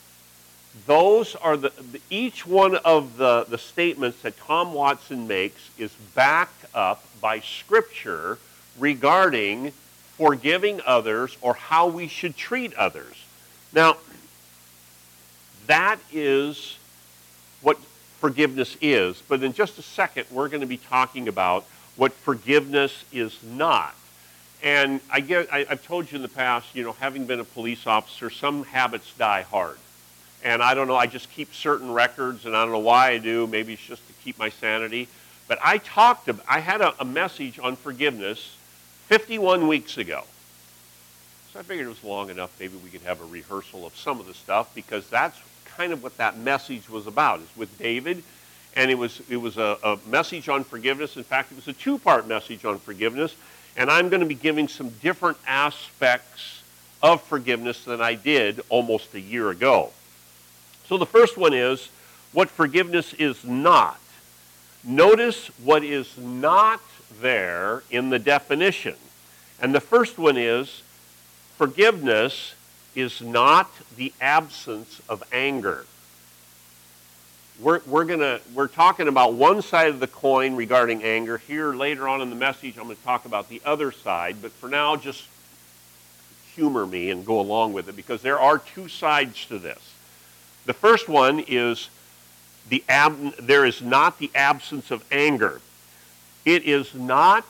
Those 0.87 1.35
are 1.35 1.57
the, 1.57 1.73
each 2.11 2.47
one 2.47 2.77
of 2.77 3.17
the, 3.17 3.45
the 3.49 3.59
statements 3.59 4.23
that 4.23 4.39
Tom 4.39 4.73
Watson 4.73 5.27
makes 5.27 5.71
is 5.79 5.93
backed 6.15 6.67
up 6.75 7.05
by 7.21 7.41
Scripture 7.41 8.39
regarding 8.79 9.73
forgiving 10.17 10.81
others 10.85 11.37
or 11.41 11.55
how 11.55 11.87
we 11.87 12.09
should 12.09 12.37
treat 12.37 12.75
others. 12.75 13.25
Now, 13.73 13.97
that 15.67 15.99
is 16.13 16.77
what 17.63 17.79
forgiveness 18.21 18.77
is. 18.81 19.23
But 19.29 19.43
in 19.43 19.53
just 19.53 19.79
a 19.79 19.83
second, 19.83 20.27
we're 20.31 20.49
going 20.49 20.61
to 20.61 20.67
be 20.67 20.79
talking 20.79 21.29
about 21.29 21.65
what 21.97 22.13
forgiveness 22.13 23.05
is 23.13 23.39
not. 23.43 23.95
And 24.63 25.01
I 25.11 25.21
get, 25.21 25.53
I, 25.53 25.65
have 25.65 25.87
told 25.87 26.11
you 26.11 26.17
in 26.17 26.23
the 26.23 26.29
past, 26.29 26.75
you 26.75 26.83
know, 26.83 26.93
having 26.93 27.27
been 27.27 27.39
a 27.39 27.45
police 27.45 27.87
officer, 27.87 28.29
some 28.29 28.65
habits 28.65 29.13
die 29.17 29.43
hard. 29.43 29.79
And 30.45 30.63
I 30.63 30.75
don't 30.75 30.87
know, 30.87 30.97
I 30.97 31.07
just 31.07 31.31
keep 31.33 31.53
certain 31.53 31.93
records, 31.93 32.47
and 32.47 32.57
I 32.57 32.63
don't 32.63 32.73
know 32.73 32.79
why 32.79 33.11
I 33.11 33.19
do. 33.19 33.47
Maybe 33.47 33.73
it's 33.73 33.83
just 33.83 34.07
to 34.07 34.13
keep 34.25 34.39
my 34.39 34.51
sanity. 34.51 35.09
But 35.49 35.59
I 35.65 35.79
talked, 35.79 36.29
I 36.49 36.61
had 36.61 36.81
a, 36.81 36.95
a 37.01 37.05
message 37.05 37.59
on 37.59 37.75
forgiveness 37.75 38.57
51 39.07 39.67
weeks 39.67 39.99
ago. 39.99 40.23
So 41.53 41.61
I 41.61 41.63
figured 41.63 41.87
it 41.87 41.91
was 41.91 42.05
long 42.05 42.31
enough. 42.31 42.55
Maybe 42.61 42.77
we 42.85 42.91
could 42.91 43.01
have 43.03 43.21
a 43.21 43.25
rehearsal 43.25 43.87
of 43.87 43.97
some 43.97 44.21
of 44.21 44.27
the 44.27 44.35
stuff 44.35 44.75
because 44.75 45.09
that's 45.09 45.39
kind 45.65 45.93
of 45.93 46.03
what 46.03 46.17
that 46.19 46.37
message 46.39 46.91
was 46.91 47.07
about. 47.07 47.41
It's 47.41 47.57
with 47.57 47.79
David, 47.79 48.23
and 48.77 48.91
it 48.91 48.99
was, 48.99 49.23
it 49.31 49.39
was 49.39 49.57
a, 49.57 49.79
a 49.83 49.99
message 50.07 50.49
on 50.49 50.63
forgiveness. 50.63 51.17
In 51.17 51.25
fact, 51.25 51.51
it 51.51 51.57
was 51.57 51.69
a 51.69 51.73
two-part 51.73 52.29
message 52.29 52.65
on 52.65 52.79
forgiveness, 52.79 53.35
and 53.77 53.91
I'm 53.91 54.09
going 54.11 54.21
to 54.21 54.27
be 54.27 54.35
giving 54.35 54.69
some 54.69 54.91
different 55.01 55.39
aspects 55.47 56.63
of 57.03 57.23
forgiveness 57.23 57.85
than 57.85 58.03
I 58.03 58.15
did 58.15 58.61
almost 58.69 59.15
a 59.15 59.21
year 59.21 59.51
ago. 59.51 59.93
So 60.89 60.97
the 60.97 61.07
first 61.07 61.37
one 61.37 61.53
is 61.53 61.91
what 62.33 62.49
forgiveness 62.49 63.13
is 63.15 63.45
not. 63.45 64.01
Notice 64.83 65.49
what 65.63 65.85
is 65.85 66.17
not 66.17 66.81
there 67.21 67.83
in 67.91 68.09
the 68.09 68.19
definition. 68.19 68.95
And 69.61 69.75
the 69.75 69.81
first 69.81 70.19
one 70.19 70.39
is 70.39 70.83
forgiveness 71.57 72.55
is 72.95 73.21
not 73.21 73.71
the 73.97 74.15
absence 74.21 75.03
of 75.11 75.23
anger. 75.31 75.85
We're, 77.61 77.81
we're, 77.87 78.05
gonna, 78.05 78.41
we're 78.55 78.69
talking 78.69 79.09
about 79.09 79.35
one 79.35 79.61
side 79.61 79.89
of 79.89 80.01
the 80.01 80.07
coin 80.07 80.57
regarding 80.57 81.03
anger. 81.03 81.37
Here, 81.39 81.75
later 81.75 82.09
on 82.09 82.23
in 82.23 82.31
the 82.31 82.37
message, 82.37 82.79
I'm 82.79 82.85
going 82.85 82.97
to 82.97 83.03
talk 83.03 83.27
about 83.27 83.49
the 83.51 83.61
other 83.65 83.93
side. 83.93 84.37
But 84.41 84.53
for 84.53 84.69
now, 84.69 84.97
just 84.97 85.25
humor 86.55 86.87
me 86.87 87.11
and 87.11 87.27
go 87.27 87.41
along 87.41 87.75
with 87.75 87.89
it 87.89 87.97
because 87.97 88.23
there 88.23 88.39
are 88.39 88.59
two 88.59 88.89
sides 88.89 89.45
to 89.47 89.59
this. 89.59 89.98
The 90.69 90.75
first 90.75 91.09
one 91.09 91.43
is 91.49 91.89
the 92.69 92.85
ab- 92.91 93.37
there 93.39 93.65
is 93.65 93.81
not 93.81 94.19
the 94.19 94.31
absence 94.35 94.91
of 94.91 95.03
anger. 95.11 95.63
It 96.45 96.65
is 96.65 96.95
not 96.95 97.47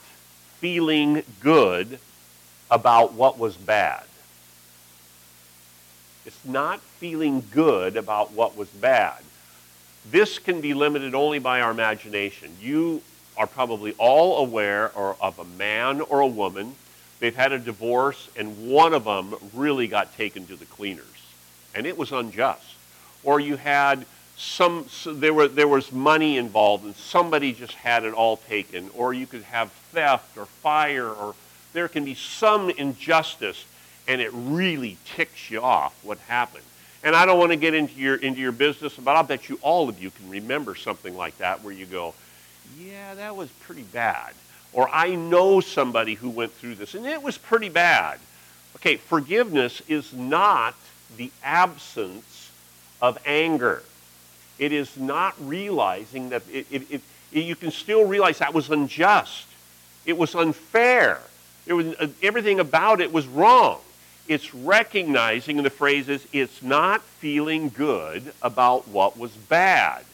feeling 0.60 1.24
good 1.40 1.98
about 2.70 3.14
what 3.14 3.36
was 3.36 3.56
bad. 3.56 4.04
It's 6.26 6.44
not 6.44 6.80
feeling 7.00 7.42
good 7.50 7.96
about 7.96 8.30
what 8.34 8.56
was 8.56 8.68
bad. 8.68 9.18
This 10.08 10.38
can 10.38 10.60
be 10.60 10.72
limited 10.72 11.16
only 11.16 11.40
by 11.40 11.60
our 11.60 11.72
imagination. 11.72 12.56
You 12.60 13.02
are 13.36 13.48
probably 13.48 13.96
all 13.98 14.44
aware 14.44 14.92
or 14.94 15.16
of 15.20 15.40
a 15.40 15.44
man 15.44 16.02
or 16.02 16.20
a 16.20 16.26
woman. 16.28 16.76
They've 17.18 17.34
had 17.34 17.50
a 17.50 17.58
divorce, 17.58 18.28
and 18.36 18.70
one 18.70 18.94
of 18.94 19.02
them 19.02 19.34
really 19.54 19.88
got 19.88 20.16
taken 20.16 20.46
to 20.46 20.54
the 20.54 20.66
cleaners, 20.66 21.04
and 21.74 21.84
it 21.84 21.98
was 21.98 22.12
unjust. 22.12 22.76
Or 23.24 23.40
you 23.40 23.56
had 23.56 24.06
some, 24.36 24.86
so 24.88 25.12
there, 25.12 25.34
were, 25.34 25.48
there 25.48 25.68
was 25.68 25.90
money 25.92 26.36
involved, 26.36 26.84
and 26.84 26.94
somebody 26.94 27.52
just 27.52 27.74
had 27.74 28.04
it 28.04 28.14
all 28.14 28.36
taken. 28.36 28.90
Or 28.94 29.12
you 29.12 29.26
could 29.26 29.42
have 29.42 29.72
theft 29.92 30.38
or 30.38 30.46
fire, 30.46 31.08
or 31.08 31.34
there 31.72 31.88
can 31.88 32.04
be 32.04 32.14
some 32.14 32.70
injustice 32.70 33.64
and 34.08 34.22
it 34.22 34.30
really 34.32 34.96
ticks 35.04 35.50
you 35.50 35.60
off 35.60 35.94
what 36.02 36.18
happened. 36.20 36.64
And 37.04 37.14
I 37.14 37.26
don't 37.26 37.38
want 37.38 37.52
to 37.52 37.56
get 37.56 37.74
into 37.74 37.94
your, 37.94 38.16
into 38.16 38.40
your 38.40 38.52
business, 38.52 38.96
but 38.96 39.14
I'll 39.14 39.22
bet 39.22 39.48
you 39.48 39.58
all 39.62 39.88
of 39.88 40.02
you 40.02 40.10
can 40.10 40.28
remember 40.28 40.74
something 40.74 41.16
like 41.16 41.36
that 41.38 41.62
where 41.62 41.72
you 41.72 41.86
go, 41.86 42.14
yeah, 42.80 43.14
that 43.14 43.36
was 43.36 43.50
pretty 43.60 43.82
bad. 43.82 44.32
Or 44.72 44.88
I 44.88 45.14
know 45.14 45.60
somebody 45.60 46.14
who 46.14 46.30
went 46.30 46.52
through 46.52 46.74
this, 46.76 46.94
and 46.94 47.06
it 47.06 47.22
was 47.22 47.38
pretty 47.38 47.68
bad. 47.68 48.18
Okay, 48.76 48.96
forgiveness 48.96 49.82
is 49.88 50.12
not 50.12 50.74
the 51.16 51.30
absence 51.44 52.24
of 53.00 53.18
anger. 53.26 53.82
It 54.58 54.72
is 54.72 54.96
not 54.96 55.34
realizing 55.40 56.30
that 56.30 56.42
it, 56.50 56.66
it, 56.70 56.90
it, 56.90 57.02
you 57.32 57.54
can 57.54 57.70
still 57.70 58.04
realize 58.04 58.38
that 58.38 58.54
was 58.54 58.70
unjust. 58.70 59.46
It 60.04 60.16
was 60.16 60.34
unfair. 60.34 61.20
It 61.66 61.74
was, 61.74 61.86
uh, 61.94 62.08
everything 62.22 62.60
about 62.60 63.00
it 63.00 63.12
was 63.12 63.26
wrong. 63.26 63.80
It's 64.26 64.54
recognizing, 64.54 65.58
and 65.58 65.64
the 65.64 65.70
phrase 65.70 66.08
is, 66.08 66.26
it's 66.32 66.62
not 66.62 67.02
feeling 67.02 67.68
good 67.70 68.32
about 68.42 68.88
what 68.88 69.18
was 69.18 69.30
bad. 69.30 70.04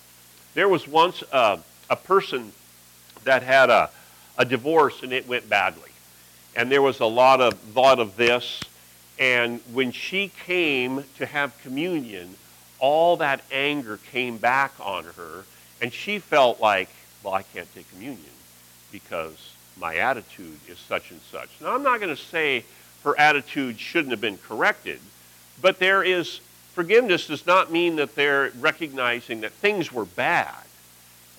There 0.55 0.69
was 0.69 0.87
once 0.87 1.23
a, 1.33 1.59
a 1.91 1.97
person 1.97 2.53
that 3.25 3.43
had 3.43 3.71
a, 3.71 3.91
a 4.39 4.45
divorce 4.45 5.03
and 5.03 5.13
it 5.13 5.27
went 5.27 5.49
badly. 5.49 5.91
And 6.55 6.71
there 6.71 6.83
was 6.83 7.01
a 7.01 7.07
lot 7.07 7.41
of 7.41 7.55
thought 7.55 7.99
of 7.99 8.17
this. 8.17 8.61
And 9.19 9.61
when 9.73 9.91
she 9.91 10.31
came 10.45 11.05
to 11.19 11.27
have 11.27 11.57
communion, 11.63 12.37
all 12.85 13.17
that 13.17 13.41
anger 13.51 13.99
came 14.13 14.37
back 14.37 14.75
on 14.79 15.05
her. 15.05 15.45
And 15.81 15.91
she 15.91 16.19
felt 16.19 16.61
like, 16.61 16.91
well, 17.23 17.33
I 17.33 17.43
can't 17.43 17.73
take 17.75 17.91
communion 17.91 18.21
because 18.93 19.55
my 19.81 19.97
attitude 19.97 20.59
is 20.69 20.79
such 20.79 21.11
and 21.11 21.21
such. 21.33 21.49
Now, 21.63 21.75
I'm 21.75 21.83
not 21.83 21.99
going 21.99 22.15
to 22.15 22.23
say 22.23 22.63
her 23.03 23.19
attitude 23.19 23.81
shouldn't 23.81 24.11
have 24.11 24.21
been 24.21 24.37
corrected. 24.37 25.01
But 25.63 25.79
there 25.79 26.03
is 26.03 26.41
forgiveness 26.75 27.27
does 27.27 27.47
not 27.47 27.73
mean 27.73 27.97
that 27.97 28.15
they're 28.17 28.51
recognizing 28.61 29.41
that 29.41 29.53
things 29.53 29.91
were 29.91 30.05
bad. 30.05 30.55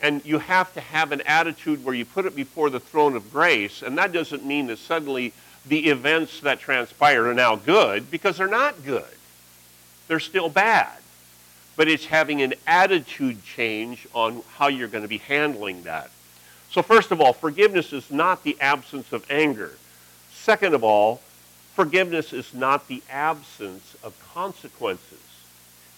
And 0.01 0.25
you 0.25 0.39
have 0.39 0.73
to 0.73 0.81
have 0.81 1.11
an 1.11 1.21
attitude 1.21 1.85
where 1.85 1.93
you 1.93 2.05
put 2.05 2.25
it 2.25 2.35
before 2.35 2.71
the 2.71 2.79
throne 2.79 3.15
of 3.15 3.31
grace, 3.31 3.83
and 3.83 3.97
that 3.99 4.11
doesn't 4.11 4.43
mean 4.43 4.65
that 4.67 4.79
suddenly 4.79 5.31
the 5.67 5.89
events 5.89 6.39
that 6.41 6.59
transpired 6.59 7.27
are 7.27 7.35
now 7.35 7.55
good, 7.55 8.09
because 8.09 8.37
they're 8.37 8.47
not 8.47 8.83
good. 8.83 9.05
They're 10.07 10.19
still 10.19 10.49
bad. 10.49 10.97
But 11.75 11.87
it's 11.87 12.05
having 12.05 12.41
an 12.41 12.53
attitude 12.65 13.43
change 13.43 14.07
on 14.13 14.43
how 14.55 14.67
you're 14.67 14.87
going 14.87 15.03
to 15.03 15.09
be 15.09 15.17
handling 15.17 15.83
that. 15.83 16.09
So, 16.71 16.81
first 16.81 17.11
of 17.11 17.21
all, 17.21 17.33
forgiveness 17.33 17.93
is 17.93 18.11
not 18.11 18.43
the 18.43 18.57
absence 18.59 19.11
of 19.11 19.25
anger. 19.29 19.77
Second 20.31 20.73
of 20.73 20.83
all, 20.83 21.21
Forgiveness 21.75 22.31
is 22.31 22.53
not 22.53 22.87
the 22.87 23.03
absence 23.09 23.97
of 24.01 24.17
consequences. 24.33 25.19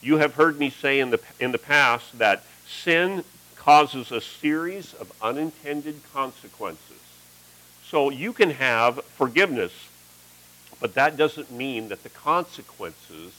You 0.01 0.17
have 0.17 0.33
heard 0.33 0.57
me 0.57 0.71
say 0.71 0.99
in 0.99 1.11
the, 1.11 1.19
in 1.39 1.51
the 1.51 1.59
past 1.59 2.17
that 2.17 2.43
sin 2.65 3.23
causes 3.55 4.11
a 4.11 4.19
series 4.19 4.95
of 4.95 5.13
unintended 5.21 6.01
consequences. 6.11 6.97
So 7.85 8.09
you 8.09 8.33
can 8.33 8.49
have 8.49 9.05
forgiveness, 9.05 9.71
but 10.81 10.95
that 10.95 11.15
doesn't 11.15 11.51
mean 11.51 11.89
that 11.89 12.01
the 12.01 12.09
consequences 12.09 13.33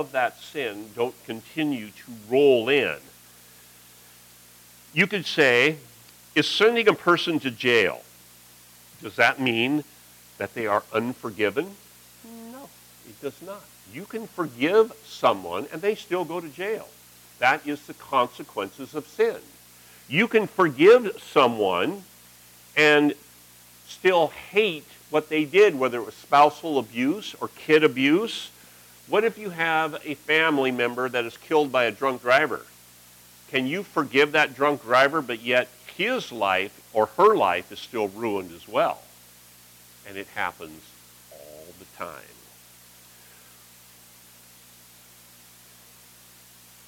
of 0.00 0.12
that 0.12 0.40
sin 0.40 0.90
don't 0.96 1.14
continue 1.24 1.88
to 1.88 2.12
roll 2.28 2.68
in. 2.68 2.96
You 4.92 5.06
could 5.06 5.26
say, 5.26 5.76
is 6.34 6.48
sending 6.48 6.88
a 6.88 6.94
person 6.94 7.38
to 7.40 7.50
jail, 7.50 8.02
does 9.02 9.16
that 9.16 9.40
mean 9.40 9.84
that 10.38 10.54
they 10.54 10.66
are 10.66 10.82
unforgiven? 10.92 11.76
No, 12.52 12.68
it 13.08 13.20
does 13.20 13.40
not. 13.42 13.64
You 13.92 14.04
can 14.04 14.26
forgive 14.26 14.92
someone 15.06 15.66
and 15.72 15.82
they 15.82 15.94
still 15.94 16.24
go 16.24 16.40
to 16.40 16.48
jail. 16.48 16.88
That 17.38 17.66
is 17.66 17.86
the 17.86 17.94
consequences 17.94 18.94
of 18.94 19.06
sin. 19.06 19.36
You 20.08 20.28
can 20.28 20.46
forgive 20.46 21.20
someone 21.22 22.04
and 22.76 23.14
still 23.86 24.28
hate 24.50 24.86
what 25.10 25.28
they 25.28 25.44
did, 25.44 25.78
whether 25.78 25.98
it 25.98 26.06
was 26.06 26.14
spousal 26.14 26.78
abuse 26.78 27.34
or 27.40 27.48
kid 27.48 27.84
abuse 27.84 28.50
What 29.08 29.24
if 29.24 29.36
you 29.36 29.50
have 29.50 30.00
a 30.04 30.14
family 30.14 30.70
member 30.70 31.08
that 31.08 31.24
is 31.24 31.36
killed 31.36 31.72
by 31.72 31.84
a 31.84 31.90
drunk 31.90 32.22
driver? 32.22 32.64
Can 33.48 33.66
you 33.66 33.82
forgive 33.82 34.32
that 34.32 34.54
drunk 34.54 34.82
driver, 34.82 35.20
but 35.20 35.42
yet 35.42 35.68
his 35.96 36.32
life 36.32 36.80
or 36.92 37.06
her 37.18 37.36
life 37.36 37.70
is 37.70 37.78
still 37.78 38.08
ruined 38.08 38.52
as 38.52 38.66
well? 38.66 39.02
And 40.08 40.16
it 40.16 40.26
happens 40.28 40.80
all 41.30 41.66
the 41.78 41.84
time. 41.96 42.22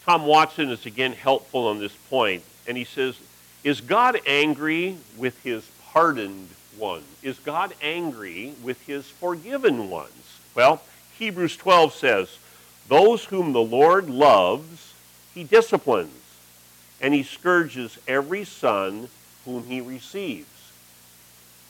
Tom 0.04 0.26
Watson 0.26 0.70
is 0.70 0.84
again 0.86 1.12
helpful 1.12 1.66
on 1.68 1.78
this 1.78 1.94
point, 2.10 2.42
and 2.66 2.76
he 2.76 2.84
says, 2.84 3.16
Is 3.62 3.80
God 3.80 4.20
angry 4.26 4.98
with 5.16 5.42
his 5.42 5.68
pardoned 5.92 6.48
ones? 6.78 7.06
Is 7.22 7.38
God 7.38 7.74
angry 7.80 8.54
with 8.62 8.80
his 8.86 9.06
forgiven 9.08 9.88
ones? 9.88 10.12
Well, 10.54 10.82
Hebrews 11.18 11.56
12 11.56 11.94
says, 11.94 12.38
Those 12.88 13.26
whom 13.26 13.52
the 13.52 13.62
Lord 13.62 14.08
loves, 14.08 14.94
he 15.34 15.44
disciplines, 15.44 16.12
and 17.00 17.14
he 17.14 17.22
scourges 17.22 17.98
every 18.06 18.44
son 18.44 19.08
whom 19.44 19.64
he 19.64 19.80
receives. 19.80 20.46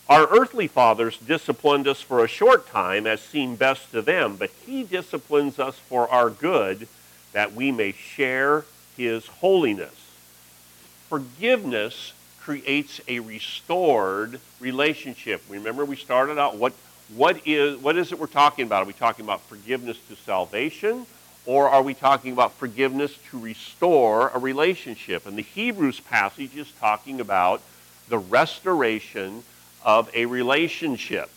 Our 0.08 0.26
earthly 0.28 0.68
fathers 0.68 1.16
disciplined 1.18 1.88
us 1.88 2.02
for 2.02 2.22
a 2.22 2.28
short 2.28 2.68
time 2.68 3.06
as 3.06 3.20
seemed 3.20 3.58
best 3.58 3.90
to 3.92 4.02
them, 4.02 4.36
but 4.36 4.50
he 4.66 4.82
disciplines 4.82 5.58
us 5.58 5.78
for 5.78 6.08
our 6.10 6.28
good 6.28 6.88
that 7.32 7.54
we 7.54 7.72
may 7.72 7.92
share 7.92 8.64
his 8.96 9.26
holiness. 9.26 9.94
Forgiveness 11.08 12.12
creates 12.40 13.00
a 13.08 13.20
restored 13.20 14.40
relationship. 14.60 15.42
Remember, 15.48 15.84
we 15.84 15.96
started 15.96 16.38
out 16.38 16.56
what, 16.56 16.74
what, 17.14 17.46
is, 17.46 17.78
what 17.78 17.96
is 17.96 18.12
it 18.12 18.18
we're 18.18 18.26
talking 18.26 18.66
about? 18.66 18.82
Are 18.82 18.86
we 18.86 18.92
talking 18.92 19.24
about 19.24 19.42
forgiveness 19.42 19.98
to 20.08 20.16
salvation? 20.16 21.06
Or 21.46 21.68
are 21.68 21.82
we 21.82 21.92
talking 21.92 22.32
about 22.32 22.54
forgiveness 22.54 23.16
to 23.30 23.38
restore 23.38 24.30
a 24.30 24.38
relationship? 24.38 25.26
And 25.26 25.36
the 25.36 25.42
Hebrews 25.42 26.00
passage 26.00 26.56
is 26.56 26.72
talking 26.80 27.20
about 27.20 27.60
the 28.08 28.18
restoration 28.18 29.42
of 29.84 30.10
a 30.14 30.24
relationship. 30.26 31.30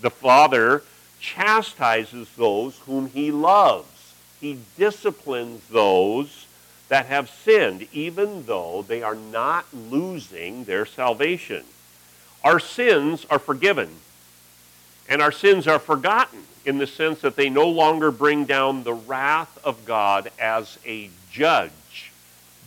The 0.00 0.10
Father 0.10 0.82
chastises 1.18 2.28
those 2.36 2.78
whom 2.80 3.08
he 3.08 3.32
loves 3.32 3.96
he 4.40 4.58
disciplines 4.76 5.66
those 5.68 6.46
that 6.88 7.06
have 7.06 7.30
sinned, 7.30 7.88
even 7.92 8.46
though 8.46 8.84
they 8.86 9.02
are 9.02 9.14
not 9.14 9.66
losing 9.74 10.64
their 10.64 10.86
salvation. 10.86 11.64
Our 12.44 12.60
sins 12.60 13.26
are 13.28 13.38
forgiven, 13.38 13.88
and 15.08 15.22
our 15.22 15.32
sins 15.32 15.66
are 15.66 15.78
forgotten 15.78 16.40
in 16.64 16.78
the 16.78 16.86
sense 16.86 17.20
that 17.20 17.36
they 17.36 17.48
no 17.48 17.68
longer 17.68 18.10
bring 18.10 18.44
down 18.44 18.82
the 18.82 18.92
wrath 18.94 19.58
of 19.64 19.84
God 19.84 20.30
as 20.38 20.78
a 20.84 21.10
judge, 21.30 22.10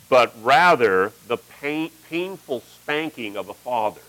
but 0.07 0.33
rather 0.41 1.11
the 1.27 1.37
pain, 1.37 1.91
painful 2.09 2.61
spanking 2.61 3.35
of 3.35 3.49
a 3.49 3.53
father. 3.53 4.01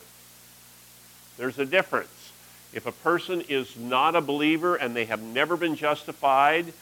There's 1.36 1.58
a 1.58 1.66
difference. 1.66 2.32
If 2.72 2.86
a 2.86 2.92
person 2.92 3.42
is 3.48 3.76
not 3.76 4.14
a 4.14 4.20
believer 4.20 4.76
and 4.76 4.94
they 4.94 5.06
have 5.06 5.22
never 5.22 5.56
been 5.56 5.74
justified, 5.74 6.72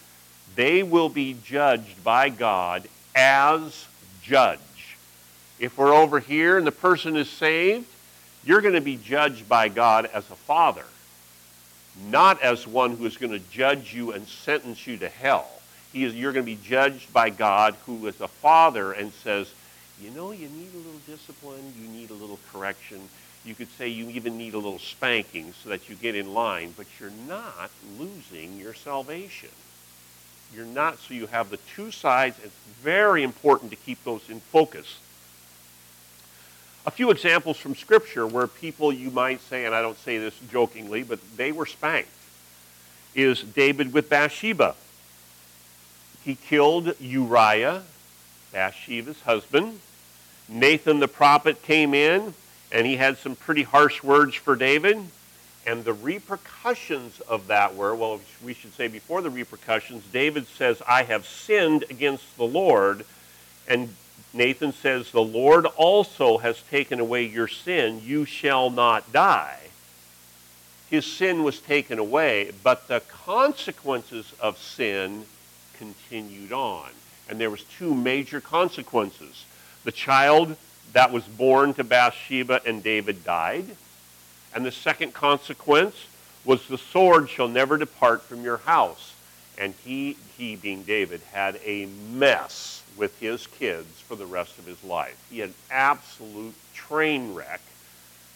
they 0.54 0.82
will 0.82 1.08
be 1.08 1.36
judged 1.44 2.04
by 2.04 2.28
God 2.28 2.86
as 3.14 3.86
judge. 4.22 4.58
If 5.58 5.78
we're 5.78 5.94
over 5.94 6.20
here 6.20 6.58
and 6.58 6.66
the 6.66 6.72
person 6.72 7.16
is 7.16 7.28
saved, 7.28 7.86
you're 8.44 8.60
going 8.60 8.74
to 8.74 8.80
be 8.80 8.96
judged 8.96 9.48
by 9.48 9.68
God 9.68 10.06
as 10.12 10.30
a 10.30 10.36
father, 10.36 10.84
not 12.06 12.40
as 12.42 12.66
one 12.66 12.96
who 12.96 13.06
is 13.06 13.16
going 13.16 13.32
to 13.32 13.38
judge 13.50 13.94
you 13.94 14.12
and 14.12 14.26
sentence 14.26 14.86
you 14.86 14.96
to 14.98 15.08
hell. 15.08 15.48
He 15.92 16.04
is, 16.04 16.14
you're 16.14 16.32
going 16.32 16.44
to 16.44 16.56
be 16.56 16.60
judged 16.62 17.12
by 17.12 17.30
God 17.30 17.74
who 17.86 18.06
is 18.06 18.20
a 18.20 18.28
father 18.28 18.92
and 18.92 19.12
says, 19.12 19.52
you 20.00 20.10
know, 20.10 20.30
you 20.30 20.48
need 20.48 20.72
a 20.74 20.76
little 20.76 21.00
discipline, 21.06 21.72
you 21.80 21.88
need 21.88 22.10
a 22.10 22.14
little 22.14 22.38
correction. 22.52 23.00
You 23.44 23.54
could 23.54 23.70
say 23.72 23.88
you 23.88 24.08
even 24.10 24.36
need 24.36 24.54
a 24.54 24.58
little 24.58 24.78
spanking 24.78 25.52
so 25.62 25.70
that 25.70 25.88
you 25.88 25.96
get 25.96 26.14
in 26.14 26.34
line, 26.34 26.74
but 26.76 26.86
you're 27.00 27.10
not 27.26 27.70
losing 27.98 28.58
your 28.58 28.74
salvation. 28.74 29.50
You're 30.54 30.66
not, 30.66 30.98
so 30.98 31.14
you 31.14 31.26
have 31.26 31.50
the 31.50 31.58
two 31.74 31.90
sides. 31.90 32.38
It's 32.42 32.54
very 32.82 33.22
important 33.22 33.70
to 33.70 33.76
keep 33.76 34.02
those 34.04 34.28
in 34.28 34.40
focus. 34.40 34.98
A 36.86 36.90
few 36.90 37.10
examples 37.10 37.58
from 37.58 37.74
Scripture 37.74 38.26
where 38.26 38.46
people, 38.46 38.92
you 38.92 39.10
might 39.10 39.40
say, 39.42 39.66
and 39.66 39.74
I 39.74 39.82
don't 39.82 39.98
say 39.98 40.18
this 40.18 40.38
jokingly, 40.50 41.02
but 41.02 41.18
they 41.36 41.52
were 41.52 41.66
spanked, 41.66 42.08
is 43.14 43.42
David 43.42 43.92
with 43.92 44.08
Bathsheba. 44.08 44.74
He 46.24 46.34
killed 46.34 46.94
Uriah, 47.00 47.82
Bathsheba's 48.52 49.20
husband. 49.22 49.80
Nathan 50.48 50.98
the 50.98 51.08
prophet 51.08 51.62
came 51.62 51.92
in, 51.92 52.34
and 52.72 52.86
he 52.86 52.96
had 52.96 53.18
some 53.18 53.36
pretty 53.36 53.62
harsh 53.64 54.02
words 54.02 54.34
for 54.34 54.56
David. 54.56 54.98
And 55.66 55.84
the 55.84 55.92
repercussions 55.92 57.20
of 57.20 57.48
that 57.48 57.74
were, 57.76 57.94
well, 57.94 58.20
we 58.42 58.54
should 58.54 58.72
say 58.72 58.88
before 58.88 59.20
the 59.20 59.28
repercussions, 59.28 60.02
David 60.12 60.46
says, 60.46 60.80
I 60.88 61.02
have 61.02 61.26
sinned 61.26 61.84
against 61.90 62.36
the 62.38 62.44
Lord. 62.44 63.04
And 63.66 63.94
Nathan 64.32 64.72
says, 64.72 65.10
The 65.10 65.22
Lord 65.22 65.66
also 65.66 66.38
has 66.38 66.62
taken 66.62 67.00
away 67.00 67.24
your 67.24 67.48
sin. 67.48 68.02
You 68.04 68.24
shall 68.24 68.70
not 68.70 69.12
die. 69.12 69.58
His 70.90 71.04
sin 71.04 71.42
was 71.42 71.60
taken 71.60 71.98
away, 71.98 72.52
but 72.62 72.88
the 72.88 73.00
consequences 73.00 74.32
of 74.40 74.58
sin 74.58 75.26
continued 75.76 76.52
on. 76.52 76.88
And 77.28 77.38
there 77.38 77.50
was 77.50 77.62
two 77.64 77.94
major 77.94 78.40
consequences. 78.40 79.44
The 79.84 79.92
child 79.92 80.56
that 80.92 81.12
was 81.12 81.24
born 81.24 81.74
to 81.74 81.84
Bathsheba 81.84 82.62
and 82.64 82.82
David 82.82 83.24
died 83.24 83.66
and 84.54 84.64
the 84.64 84.72
second 84.72 85.14
consequence 85.14 86.06
was 86.44 86.66
the 86.66 86.78
sword 86.78 87.28
shall 87.28 87.48
never 87.48 87.76
depart 87.76 88.22
from 88.22 88.42
your 88.42 88.58
house. 88.58 89.14
And 89.56 89.74
he, 89.84 90.16
he 90.36 90.56
being 90.56 90.84
David, 90.84 91.20
had 91.32 91.60
a 91.64 91.86
mess 92.12 92.82
with 92.98 93.18
his 93.20 93.46
kids 93.46 94.00
for 94.00 94.16
the 94.16 94.26
rest 94.26 94.58
of 94.58 94.66
his 94.66 94.82
life. 94.84 95.16
He 95.30 95.40
an 95.40 95.54
absolute 95.70 96.54
train 96.74 97.34
wreck 97.34 97.60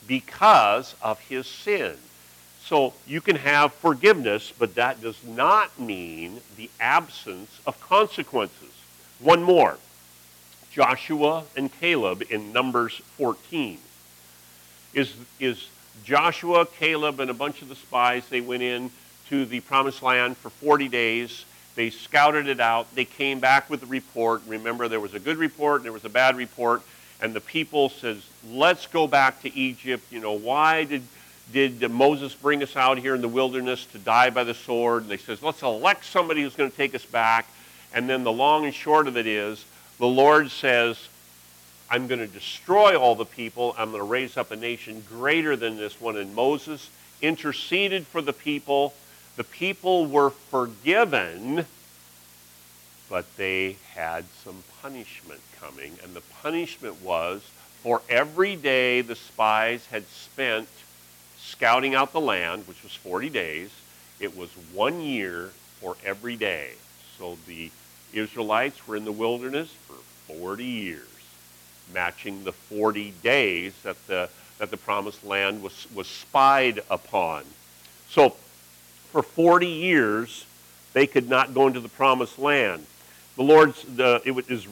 because 0.06 0.94
of 1.02 1.18
his 1.20 1.46
sin. 1.46 1.96
So 2.64 2.94
you 3.06 3.20
can 3.20 3.36
have 3.36 3.74
forgiveness, 3.74 4.52
but 4.56 4.76
that 4.76 5.02
does 5.02 5.22
not 5.24 5.78
mean 5.78 6.40
the 6.56 6.70
absence 6.80 7.60
of 7.66 7.80
consequences. 7.80 8.70
One 9.18 9.42
more 9.42 9.78
Joshua 10.72 11.44
and 11.54 11.70
Caleb 11.80 12.22
in 12.30 12.52
Numbers 12.52 13.02
14 13.18 13.78
is, 14.94 15.12
is 15.38 15.68
Joshua, 16.04 16.64
Caleb, 16.66 17.20
and 17.20 17.30
a 17.30 17.34
bunch 17.34 17.62
of 17.62 17.68
the 17.68 17.74
spies, 17.74 18.26
they 18.28 18.40
went 18.40 18.62
in 18.62 18.90
to 19.28 19.44
the 19.44 19.60
promised 19.60 20.02
land 20.02 20.36
for 20.36 20.50
40 20.50 20.88
days. 20.88 21.44
They 21.74 21.90
scouted 21.90 22.48
it 22.48 22.60
out. 22.60 22.94
They 22.94 23.04
came 23.04 23.40
back 23.40 23.70
with 23.70 23.82
a 23.82 23.86
report. 23.86 24.42
Remember, 24.46 24.88
there 24.88 25.00
was 25.00 25.14
a 25.14 25.18
good 25.18 25.38
report 25.38 25.76
and 25.76 25.84
there 25.86 25.92
was 25.92 26.04
a 26.04 26.10
bad 26.10 26.36
report. 26.36 26.82
And 27.20 27.32
the 27.32 27.40
people 27.40 27.88
says, 27.88 28.22
let's 28.50 28.86
go 28.86 29.06
back 29.06 29.40
to 29.42 29.56
Egypt. 29.56 30.04
You 30.10 30.20
know, 30.20 30.32
why 30.32 30.84
did, 30.84 31.02
did 31.52 31.90
Moses 31.90 32.34
bring 32.34 32.62
us 32.62 32.76
out 32.76 32.98
here 32.98 33.14
in 33.14 33.22
the 33.22 33.28
wilderness 33.28 33.86
to 33.86 33.98
die 33.98 34.30
by 34.30 34.44
the 34.44 34.54
sword? 34.54 35.02
And 35.02 35.10
they 35.10 35.16
says, 35.16 35.42
let's 35.42 35.62
elect 35.62 36.04
somebody 36.04 36.42
who's 36.42 36.56
going 36.56 36.70
to 36.70 36.76
take 36.76 36.94
us 36.94 37.04
back. 37.04 37.46
And 37.94 38.08
then 38.08 38.24
the 38.24 38.32
long 38.32 38.64
and 38.64 38.74
short 38.74 39.06
of 39.06 39.16
it 39.16 39.26
is, 39.26 39.64
the 39.98 40.06
Lord 40.06 40.50
says, 40.50 41.08
I'm 41.88 42.06
going 42.06 42.20
to 42.20 42.26
destroy 42.26 42.98
all 42.98 43.14
the 43.14 43.24
people. 43.24 43.74
I'm 43.78 43.90
going 43.90 44.02
to 44.02 44.08
raise 44.08 44.36
up 44.36 44.50
a 44.50 44.56
nation 44.56 45.04
greater 45.08 45.56
than 45.56 45.76
this 45.76 46.00
one. 46.00 46.16
And 46.16 46.34
Moses 46.34 46.90
interceded 47.20 48.06
for 48.06 48.20
the 48.22 48.32
people. 48.32 48.94
The 49.36 49.44
people 49.44 50.06
were 50.06 50.30
forgiven, 50.30 51.66
but 53.08 53.36
they 53.36 53.76
had 53.94 54.24
some 54.44 54.62
punishment 54.82 55.40
coming. 55.60 55.98
And 56.02 56.14
the 56.14 56.20
punishment 56.42 57.02
was 57.02 57.42
for 57.82 58.02
every 58.08 58.56
day 58.56 59.00
the 59.00 59.16
spies 59.16 59.86
had 59.86 60.06
spent 60.08 60.68
scouting 61.38 61.94
out 61.94 62.12
the 62.12 62.20
land, 62.20 62.66
which 62.68 62.82
was 62.82 62.94
40 62.94 63.28
days, 63.30 63.70
it 64.20 64.36
was 64.36 64.50
one 64.72 65.00
year 65.00 65.50
for 65.80 65.96
every 66.04 66.36
day. 66.36 66.72
So 67.18 67.38
the 67.46 67.70
Israelites 68.12 68.86
were 68.86 68.96
in 68.96 69.04
the 69.04 69.12
wilderness 69.12 69.72
for 69.86 69.96
40 70.34 70.64
years 70.64 71.06
matching 71.92 72.44
the 72.44 72.52
40 72.52 73.12
days 73.22 73.72
that 73.82 73.96
the, 74.06 74.28
that 74.58 74.70
the 74.70 74.76
promised 74.76 75.24
land 75.24 75.62
was, 75.62 75.86
was 75.94 76.06
spied 76.06 76.82
upon. 76.90 77.44
So 78.08 78.36
for 79.12 79.22
40 79.22 79.66
years, 79.66 80.46
they 80.94 81.06
could 81.06 81.28
not 81.28 81.52
go 81.52 81.66
into 81.66 81.80
the 81.80 81.88
promised 81.88 82.38
land. 82.38 82.86
The 83.36 83.42
Lord's, 83.42 83.84
the, 83.84 84.22
it 84.24 84.50
is 84.50 84.66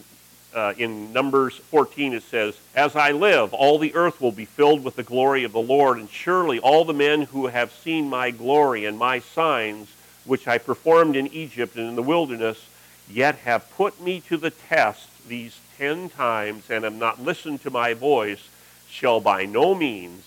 uh, 0.55 0.72
in 0.79 1.12
Numbers 1.12 1.57
14, 1.57 2.14
it 2.14 2.22
says, 2.22 2.59
As 2.74 2.96
I 2.96 3.12
live, 3.12 3.53
all 3.53 3.79
the 3.79 3.94
earth 3.94 4.20
will 4.20 4.33
be 4.33 4.46
filled 4.46 4.83
with 4.83 4.96
the 4.96 5.03
glory 5.03 5.44
of 5.44 5.53
the 5.53 5.61
Lord, 5.61 5.98
and 5.98 6.11
surely 6.11 6.59
all 6.59 6.85
the 6.85 6.94
men 6.94 7.22
who 7.22 7.46
have 7.46 7.70
seen 7.70 8.09
my 8.09 8.31
glory 8.31 8.87
and 8.87 8.98
my 8.98 9.20
signs 9.20 9.88
which 10.24 10.48
I 10.48 10.59
performed 10.59 11.16
in 11.16 11.29
Egypt 11.29 11.76
and 11.76 11.88
in 11.88 11.96
the 11.96 12.03
wilderness, 12.03 12.66
yet 13.11 13.37
have 13.37 13.70
put 13.72 14.00
me 14.00 14.20
to 14.29 14.37
the 14.37 14.50
test 14.50 15.07
these 15.29 15.59
ten 15.76 16.09
times 16.09 16.70
and 16.70 16.85
have 16.85 16.94
not 16.94 17.22
listened 17.22 17.62
to 17.62 17.70
my 17.70 17.94
voice, 17.94 18.48
shall 18.88 19.20
by 19.20 19.44
no 19.44 19.74
means 19.74 20.24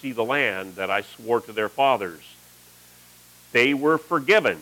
see 0.00 0.12
the 0.12 0.24
land 0.24 0.76
that 0.76 0.90
I 0.90 1.02
swore 1.02 1.40
to 1.42 1.52
their 1.52 1.68
fathers. 1.68 2.22
They 3.52 3.74
were 3.74 3.98
forgiven, 3.98 4.58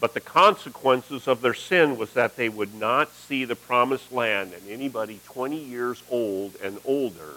but 0.00 0.14
the 0.14 0.20
consequences 0.20 1.26
of 1.26 1.40
their 1.40 1.54
sin 1.54 1.96
was 1.96 2.12
that 2.12 2.36
they 2.36 2.48
would 2.48 2.74
not 2.74 3.12
see 3.12 3.44
the 3.44 3.56
promised 3.56 4.12
land, 4.12 4.52
and 4.52 4.68
anybody 4.68 5.20
20 5.26 5.56
years 5.56 6.02
old 6.10 6.56
and 6.62 6.78
older 6.84 7.34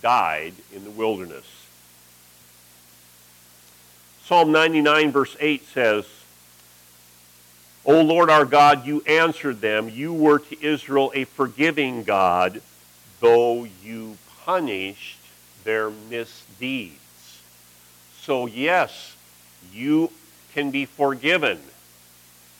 died 0.00 0.54
in 0.72 0.84
the 0.84 0.90
wilderness. 0.90 1.46
Psalm 4.24 4.52
99, 4.52 5.12
verse 5.12 5.36
8 5.40 5.66
says, 5.68 6.04
O 7.84 8.00
Lord 8.00 8.30
our 8.30 8.44
God, 8.44 8.86
you 8.86 9.02
answered 9.06 9.60
them. 9.60 9.88
You 9.88 10.12
were 10.12 10.38
to 10.38 10.64
Israel 10.64 11.10
a 11.14 11.24
forgiving 11.24 12.04
God, 12.04 12.62
though 13.20 13.66
you 13.82 14.16
punished 14.44 15.18
their 15.64 15.90
misdeeds. 15.90 16.98
So, 18.20 18.46
yes, 18.46 19.16
you 19.72 20.10
can 20.54 20.70
be 20.70 20.84
forgiven 20.84 21.58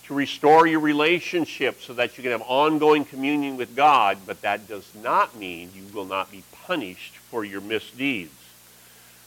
to 0.04 0.14
restore 0.14 0.66
your 0.66 0.80
relationship 0.80 1.80
so 1.80 1.94
that 1.94 2.16
you 2.16 2.22
can 2.22 2.32
have 2.32 2.42
ongoing 2.42 3.04
communion 3.04 3.56
with 3.56 3.76
God, 3.76 4.18
but 4.26 4.40
that 4.42 4.68
does 4.68 4.90
not 5.02 5.36
mean 5.38 5.70
you 5.74 5.84
will 5.94 6.04
not 6.04 6.30
be 6.30 6.42
punished 6.66 7.16
for 7.16 7.44
your 7.44 7.60
misdeeds. 7.60 8.32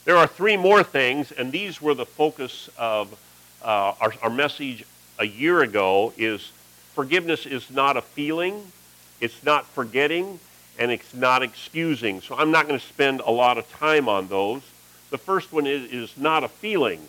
There 0.04 0.18
are 0.18 0.28
three 0.28 0.58
more 0.58 0.84
things, 0.84 1.32
and 1.32 1.52
these 1.52 1.82
were 1.82 1.94
the 1.94 2.06
focus 2.06 2.70
of 2.78 3.12
uh, 3.64 3.94
our, 4.00 4.14
our 4.22 4.30
message 4.30 4.86
a 5.18 5.26
year 5.26 5.62
ago 5.62 6.14
is 6.18 6.52
forgiveness 6.94 7.46
is 7.46 7.72
not 7.72 7.98
a 7.98 8.02
feeling, 8.02 8.72
it's 9.20 9.44
not 9.44 9.66
forgetting, 9.66 10.40
and 10.78 10.92
it's 10.92 11.14
not 11.14 11.42
excusing. 11.42 12.22
So 12.22 12.36
I'm 12.36 12.52
not 12.52 12.68
going 12.68 12.80
to 12.80 12.86
spend 12.86 13.22
a 13.22 13.32
lot 13.32 13.58
of 13.58 13.70
time 13.72 14.10
on 14.10 14.28
those. 14.28 14.62
The 15.10 15.18
first 15.18 15.54
one 15.54 15.66
is, 15.66 15.92
is 15.92 16.18
not 16.18 16.44
a 16.44 16.50
feeling. 16.50 17.00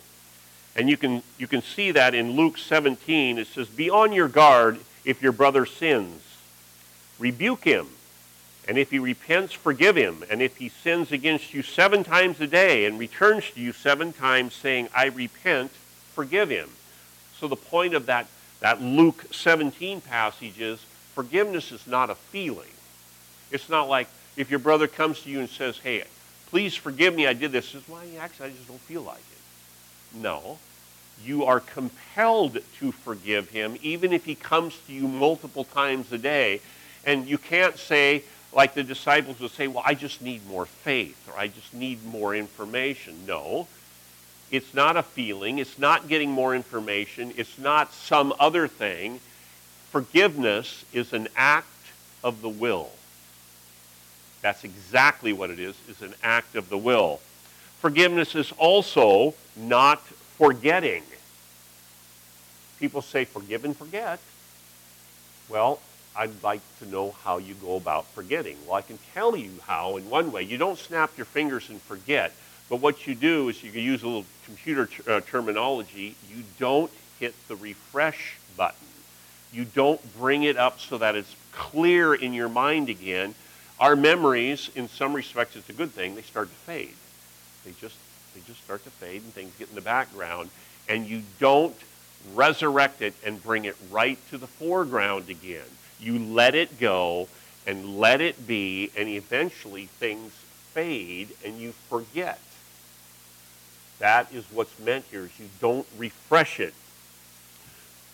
And 0.77 0.87
you 0.87 0.95
can, 0.95 1.23
you 1.39 1.47
can 1.47 1.63
see 1.63 1.91
that 1.91 2.13
in 2.13 2.31
Luke 2.31 2.57
17. 2.57 3.39
It 3.39 3.47
says, 3.47 3.67
Be 3.67 3.89
on 3.89 4.13
your 4.13 4.27
guard 4.27 4.79
if 5.03 5.23
your 5.23 5.31
brother 5.31 5.65
sins. 5.65 6.21
Rebuke 7.17 7.63
him. 7.63 7.87
And 8.67 8.77
if 8.77 8.91
he 8.91 8.99
repents, 8.99 9.53
forgive 9.53 9.95
him. 9.95 10.23
And 10.29 10.41
if 10.41 10.57
he 10.57 10.69
sins 10.69 11.11
against 11.11 11.53
you 11.53 11.63
seven 11.63 12.03
times 12.03 12.39
a 12.41 12.47
day 12.47 12.85
and 12.85 12.99
returns 12.99 13.49
to 13.51 13.61
you 13.61 13.71
seven 13.71 14.13
times 14.13 14.53
saying, 14.53 14.89
I 14.95 15.05
repent, 15.05 15.71
forgive 16.13 16.49
him. 16.49 16.69
So 17.39 17.47
the 17.47 17.55
point 17.55 17.95
of 17.95 18.05
that, 18.05 18.27
that 18.59 18.81
Luke 18.81 19.25
17 19.31 20.01
passage 20.01 20.59
is 20.59 20.79
forgiveness 21.15 21.71
is 21.71 21.87
not 21.87 22.09
a 22.09 22.15
feeling. 22.15 22.69
It's 23.51 23.69
not 23.69 23.87
like 23.87 24.09
if 24.35 24.51
your 24.51 24.59
brother 24.59 24.87
comes 24.87 25.21
to 25.21 25.29
you 25.29 25.39
and 25.39 25.49
says, 25.49 25.79
hey, 25.79 26.03
please 26.49 26.75
forgive 26.75 27.15
me, 27.15 27.25
I 27.25 27.33
did 27.33 27.51
this. 27.51 27.69
Says, 27.69 27.81
well, 27.87 28.01
actually, 28.19 28.47
I 28.47 28.49
just 28.51 28.67
don't 28.67 28.81
feel 28.81 29.01
like 29.01 29.17
it. 29.17 30.17
No. 30.17 30.59
You 31.23 31.45
are 31.45 31.59
compelled 31.59 32.59
to 32.79 32.91
forgive 32.91 33.49
him, 33.49 33.77
even 33.81 34.13
if 34.13 34.25
he 34.25 34.35
comes 34.35 34.77
to 34.87 34.93
you 34.93 35.07
multiple 35.07 35.63
times 35.63 36.11
a 36.11 36.17
day. 36.17 36.61
And 37.05 37.27
you 37.27 37.37
can't 37.37 37.77
say, 37.77 38.23
like 38.53 38.73
the 38.73 38.83
disciples 38.83 39.39
would 39.39 39.51
say, 39.51 39.67
well, 39.67 39.83
I 39.85 39.93
just 39.93 40.21
need 40.21 40.47
more 40.47 40.65
faith, 40.65 41.17
or 41.29 41.39
I 41.39 41.47
just 41.47 41.73
need 41.73 42.05
more 42.05 42.35
information. 42.35 43.25
No. 43.25 43.67
It's 44.49 44.73
not 44.73 44.95
a 44.95 45.03
feeling. 45.03 45.59
It's 45.59 45.77
not 45.77 46.07
getting 46.07 46.31
more 46.31 46.55
information. 46.55 47.33
It's 47.35 47.57
not 47.57 47.93
some 47.93 48.33
other 48.39 48.67
thing. 48.67 49.19
Forgiveness 49.91 50.85
is 50.93 51.13
an 51.13 51.27
act 51.35 51.67
of 52.23 52.41
the 52.41 52.49
will. 52.49 52.89
That's 54.41 54.63
exactly 54.63 55.33
what 55.33 55.49
it 55.49 55.59
is, 55.59 55.75
is 55.89 56.01
an 56.01 56.13
act 56.23 56.55
of 56.55 56.69
the 56.69 56.77
will. 56.77 57.19
Forgiveness 57.79 58.35
is 58.35 58.53
also 58.57 59.33
not 59.55 60.01
forgetting. 60.37 61.03
People 62.79 63.01
say 63.01 63.25
forgive 63.25 63.65
and 63.65 63.75
forget. 63.75 64.19
Well, 65.49 65.79
I'd 66.15 66.43
like 66.43 66.61
to 66.79 66.87
know 66.87 67.11
how 67.23 67.37
you 67.37 67.53
go 67.55 67.75
about 67.75 68.05
forgetting. 68.07 68.57
Well, 68.65 68.75
I 68.75 68.81
can 68.81 68.97
tell 69.13 69.35
you 69.35 69.51
how 69.65 69.97
in 69.97 70.09
one 70.09 70.31
way. 70.31 70.43
You 70.43 70.57
don't 70.57 70.77
snap 70.77 71.11
your 71.17 71.25
fingers 71.25 71.69
and 71.69 71.81
forget. 71.81 72.31
But 72.69 72.77
what 72.77 73.07
you 73.07 73.15
do 73.15 73.49
is 73.49 73.63
you 73.63 73.71
can 73.71 73.81
use 73.81 74.03
a 74.03 74.07
little 74.07 74.25
computer 74.45 74.89
uh, 75.07 75.21
terminology. 75.21 76.15
You 76.29 76.43
don't 76.59 76.91
hit 77.19 77.33
the 77.47 77.55
refresh 77.55 78.37
button. 78.57 78.87
You 79.53 79.65
don't 79.65 80.01
bring 80.17 80.43
it 80.43 80.57
up 80.57 80.79
so 80.79 80.97
that 80.97 81.15
it's 81.15 81.33
clear 81.51 82.13
in 82.13 82.33
your 82.33 82.49
mind 82.49 82.89
again. 82.89 83.35
Our 83.79 83.95
memories, 83.95 84.69
in 84.75 84.89
some 84.89 85.13
respects, 85.13 85.55
it's 85.55 85.69
a 85.69 85.73
good 85.73 85.91
thing. 85.91 86.15
They 86.15 86.23
start 86.23 86.49
to 86.49 86.55
fade. 86.55 86.95
They 87.63 87.71
just 87.79 87.95
they 88.37 88.51
just 88.51 88.63
start 88.63 88.83
to 88.83 88.89
fade 88.91 89.23
and 89.23 89.33
things 89.33 89.53
get 89.57 89.69
in 89.69 89.75
the 89.75 89.81
background. 89.81 90.49
And 90.87 91.07
you 91.07 91.23
don't 91.39 91.75
resurrect 92.33 93.01
it 93.01 93.13
and 93.25 93.41
bring 93.41 93.65
it 93.65 93.75
right 93.91 94.17
to 94.29 94.37
the 94.37 94.47
foreground 94.47 95.29
again. 95.29 95.65
You 95.99 96.19
let 96.19 96.53
it 96.55 96.79
go 96.79 97.27
and 97.65 97.97
let 97.97 98.21
it 98.21 98.47
be, 98.47 98.91
and 98.95 99.09
eventually 99.09 99.87
things 99.87 100.31
fade 100.73 101.29
and 101.43 101.59
you 101.59 101.73
forget. 101.89 102.39
That 103.99 104.31
is 104.31 104.45
what's 104.51 104.77
meant 104.79 105.05
here, 105.09 105.25
is 105.25 105.39
you 105.39 105.49
don't 105.59 105.87
refresh 105.97 106.59
it. 106.59 106.73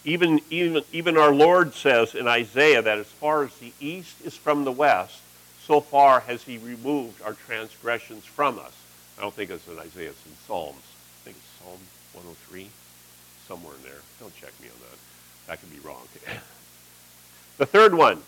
Even, 0.05 0.39
even, 0.49 0.83
even 0.91 1.17
our 1.17 1.33
Lord 1.33 1.73
says 1.73 2.15
in 2.15 2.27
Isaiah 2.27 2.81
that 2.81 2.97
as 2.97 3.07
far 3.07 3.43
as 3.43 3.55
the 3.57 3.73
east 3.79 4.15
is 4.23 4.35
from 4.35 4.63
the 4.63 4.71
west, 4.71 5.19
so 5.65 5.79
far 5.79 6.21
has 6.21 6.43
he 6.43 6.57
removed 6.57 7.21
our 7.21 7.33
transgressions 7.33 8.25
from 8.25 8.59
us. 8.59 8.73
I 9.17 9.21
don't 9.21 9.33
think 9.33 9.49
it's 9.49 9.67
in 9.67 9.77
Isaiah, 9.79 10.09
it's 10.09 10.25
in 10.25 10.31
Psalms. 10.47 10.77
I 10.77 11.25
think 11.25 11.37
it's 11.37 11.63
Psalm 11.63 11.79
103, 12.13 12.67
somewhere 13.47 13.75
in 13.75 13.83
there. 13.83 14.01
Don't 14.19 14.35
check 14.35 14.51
me 14.61 14.67
on 14.67 14.79
that. 14.89 14.97
That 15.47 15.59
could 15.59 15.71
be 15.71 15.79
wrong. 15.87 16.07
the 17.57 17.65
third 17.65 17.93
one 17.93 18.21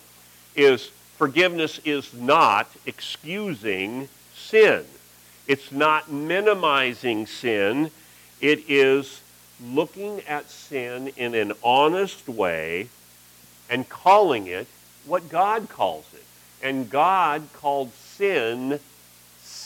is 0.54 0.90
forgiveness 1.16 1.80
is 1.84 2.12
not 2.14 2.68
excusing 2.86 4.08
sin. 4.34 4.84
It's 5.46 5.72
not 5.72 6.10
minimizing 6.10 7.26
sin. 7.26 7.90
It 8.40 8.64
is 8.68 9.20
looking 9.64 10.20
at 10.22 10.50
sin 10.50 11.12
in 11.16 11.34
an 11.34 11.52
honest 11.62 12.28
way 12.28 12.88
and 13.70 13.88
calling 13.88 14.46
it 14.46 14.66
what 15.06 15.28
God 15.28 15.68
calls 15.68 16.06
it. 16.12 16.24
And 16.62 16.90
God 16.90 17.42
called 17.54 17.92
sin 17.92 18.80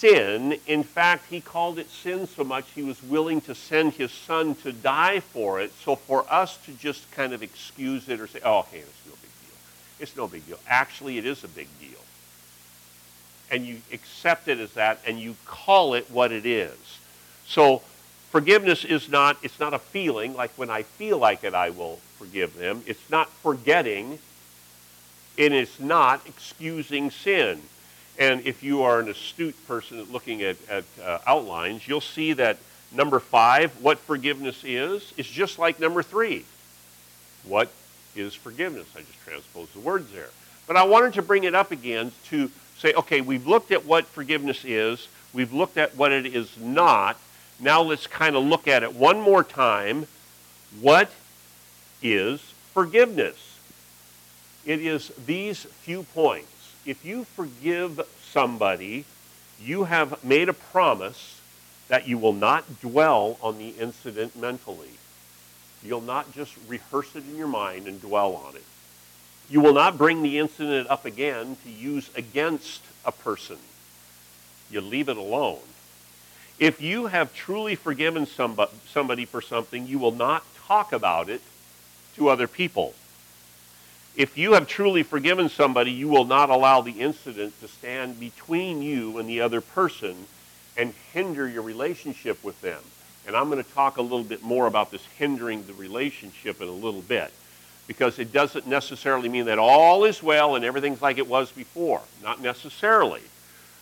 sin. 0.01 0.59
In 0.67 0.83
fact, 0.83 1.27
he 1.31 1.41
called 1.41 1.79
it 1.79 1.91
sin 1.91 2.27
so 2.27 2.43
much 2.43 2.67
he 2.75 2.83
was 2.83 3.03
willing 3.03 3.41
to 3.43 3.55
send 3.55 3.93
his 3.93 4.11
son 4.11 4.55
to 4.57 4.73
die 4.73 5.21
for 5.21 5.61
it. 5.61 5.73
So 5.85 5.97
for 5.97 6.25
us 6.33 6.57
to 6.65 6.73
just 6.73 7.11
kind 7.13 7.33
of 7.33 7.43
excuse 7.43 8.09
it 8.09 8.19
or 8.21 8.27
say, 8.27 8.41
oh, 8.45 8.61
okay, 8.61 8.79
it's 8.79 9.07
no 9.07 9.13
big 9.13 9.31
deal. 9.41 9.57
It's 10.01 10.17
no 10.17 10.27
big 10.27 10.47
deal. 10.47 10.59
Actually, 10.69 11.19
it 11.19 11.27
is 11.27 11.45
a 11.45 11.49
big 11.49 11.69
deal 11.79 12.01
and 13.51 13.67
you 13.67 13.81
accept 13.93 14.49
it 14.49 14.59
as 14.59 14.73
that 14.75 15.01
and 15.07 15.19
you 15.19 15.35
call 15.45 15.95
it 15.95 16.11
what 16.11 16.33
it 16.33 16.47
is. 16.47 16.99
So 17.47 17.83
forgiveness 18.31 18.85
is 18.85 19.09
not 19.09 19.37
it's 19.43 19.59
not 19.59 19.75
a 19.75 19.79
feeling 19.79 20.35
like 20.35 20.53
when 20.53 20.71
I 20.71 20.83
feel 20.83 21.19
like 21.19 21.45
it 21.45 21.55
I 21.55 21.71
will 21.71 21.99
forgive 22.19 22.57
them. 22.57 22.83
It's 22.87 23.11
not 23.11 23.29
forgetting 23.29 24.19
and 25.39 25.55
it's 25.55 25.81
not 25.81 26.23
excusing 26.27 27.11
sin. 27.11 27.63
And 28.21 28.47
if 28.47 28.63
you 28.63 28.83
are 28.83 29.01
an 29.01 29.09
astute 29.09 29.57
person 29.67 30.07
looking 30.13 30.43
at, 30.43 30.57
at 30.69 30.85
uh, 31.03 31.21
outlines, 31.27 31.89
you'll 31.89 32.03
see 32.03 32.35
that 32.35 32.59
number 32.93 33.19
five, 33.19 33.73
what 33.81 33.99
forgiveness 33.99 34.63
is, 34.63 35.15
is 35.17 35.27
just 35.27 35.59
like 35.59 35.81
number 35.81 36.03
three. 36.03 36.45
What 37.45 37.73
is 38.15 38.35
forgiveness? 38.35 38.87
I 38.95 39.01
just 39.01 39.19
transposed 39.25 39.73
the 39.75 39.81
words 39.81 40.13
there. 40.13 40.29
But 40.67 40.77
I 40.77 40.85
wanted 40.85 41.15
to 41.15 41.23
bring 41.23 41.45
it 41.45 41.55
up 41.55 41.71
again 41.71 42.13
to 42.27 42.51
say, 42.79 42.93
okay, 42.93 43.23
we've 43.23 43.47
looked 43.47 43.71
at 43.71 43.87
what 43.87 44.05
forgiveness 44.05 44.67
is, 44.67 45.09
we've 45.33 45.55
looked 45.55 45.79
at 45.79 45.97
what 45.97 46.13
it 46.13 46.27
is 46.27 46.59
not. 46.59 47.17
Now 47.59 47.81
let's 47.81 48.07
kind 48.07 48.37
of 48.37 48.45
look 48.45 48.69
at 48.69 48.83
it 48.83 48.95
one 48.95 49.19
more 49.19 49.43
time. 49.43 50.07
What 50.83 51.11
is 52.03 52.41
forgiveness? 52.75 53.59
It 54.67 54.81
is 54.81 55.11
these 55.27 55.65
few 55.65 56.03
points. 56.03 56.60
If 56.87 57.05
you 57.05 57.25
forgive 57.25 58.01
somebody, 58.33 59.05
you 59.61 59.85
have 59.85 60.25
made 60.25 60.49
a 60.49 60.55
promise 60.55 61.41
that 61.89 62.09
you 62.09 62.17
will 62.19 62.33
not 62.33 62.81
dwell 62.81 63.37
on 63.43 63.59
the 63.59 63.71
incident 63.71 64.37
mentally. 64.37 64.93
You'll 65.83 66.01
not 66.01 66.33
just 66.33 66.55
rehearse 66.69 67.15
it 67.17 67.25
in 67.25 67.37
your 67.37 67.49
mind 67.49 67.87
and 67.87 68.01
dwell 68.01 68.35
on 68.35 68.57
it. 68.57 68.65
You 69.49 69.61
will 69.61 69.75
not 69.75 69.99
bring 69.99 70.23
the 70.23 70.39
incident 70.39 70.89
up 70.89 71.05
again 71.05 71.57
to 71.65 71.71
use 71.71 72.11
against 72.15 72.83
a 73.05 73.13
person. 73.13 73.59
You 74.71 74.81
leave 74.81 75.09
it 75.09 75.17
alone. 75.17 75.59
If 76.59 76.81
you 76.81 77.07
have 77.07 77.35
truly 77.35 77.75
forgiven 77.75 78.27
somebody 78.27 79.25
for 79.25 79.41
something, 79.41 79.87
you 79.87 79.99
will 79.99 80.13
not 80.13 80.45
talk 80.67 80.93
about 80.93 81.29
it 81.29 81.41
to 82.17 82.29
other 82.29 82.47
people. 82.47 82.95
If 84.17 84.37
you 84.37 84.55
have 84.55 84.67
truly 84.67 85.03
forgiven 85.03 85.49
somebody, 85.49 85.93
you 85.93 86.09
will 86.09 86.25
not 86.25 86.51
allow 86.51 86.81
the 86.81 87.01
incident 87.01 87.59
to 87.61 87.69
stand 87.69 88.19
between 88.19 88.83
you 88.83 89.19
and 89.19 89.29
the 89.29 89.41
other 89.41 89.61
person 89.61 90.27
and 90.77 90.93
hinder 91.13 91.49
your 91.49 91.63
relationship 91.63 92.43
with 92.43 92.61
them. 92.61 92.83
And 93.27 93.37
I'm 93.37 93.51
going 93.51 93.63
to 93.63 93.71
talk 93.71 93.97
a 93.97 94.03
little 94.03 94.25
bit 94.25 94.43
more 94.43 94.67
about 94.67 94.91
this 94.91 95.05
hindering 95.19 95.67
the 95.67 95.75
relationship 95.75 96.61
in 96.61 96.69
a 96.69 96.73
little 96.73 97.03
bit 97.03 97.33
because 97.87 98.19
it 98.19 98.33
doesn't 98.33 98.67
necessarily 98.67 99.29
mean 99.29 99.47
that 99.47 99.59
all 99.59 100.05
is 100.05 100.23
well 100.23 100.55
and 100.55 100.65
everything's 100.65 101.03
like 101.03 101.19
it 101.19 101.29
was 101.29 101.53
before. 101.53 102.01
Not 102.23 102.41
necessarily. 102.41 103.23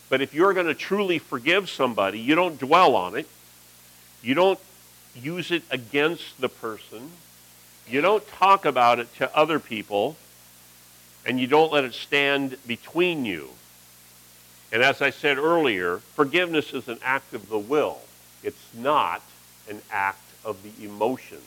But 0.08 0.20
if 0.20 0.34
you're 0.34 0.54
going 0.54 0.66
to 0.66 0.74
truly 0.74 1.18
forgive 1.18 1.68
somebody, 1.68 2.18
you 2.18 2.34
don't 2.34 2.58
dwell 2.58 2.96
on 2.96 3.16
it. 3.16 3.28
You 4.22 4.34
don't 4.34 4.58
use 5.14 5.50
it 5.50 5.62
against 5.70 6.40
the 6.40 6.48
person. 6.48 7.10
You 7.90 8.00
don't 8.00 8.26
talk 8.28 8.64
about 8.64 8.98
it 8.98 9.14
to 9.16 9.36
other 9.36 9.58
people. 9.58 10.16
And 11.26 11.38
you 11.38 11.46
don't 11.46 11.70
let 11.70 11.84
it 11.84 11.92
stand 11.92 12.56
between 12.66 13.26
you. 13.26 13.50
And 14.72 14.82
as 14.82 15.02
I 15.02 15.10
said 15.10 15.36
earlier, 15.36 15.98
forgiveness 16.14 16.72
is 16.72 16.88
an 16.88 16.98
act 17.02 17.34
of 17.34 17.50
the 17.50 17.58
will. 17.58 17.98
It's 18.42 18.64
not 18.72 19.22
an 19.68 19.82
act 19.90 20.24
of 20.44 20.56
the 20.62 20.84
emotions. 20.84 21.42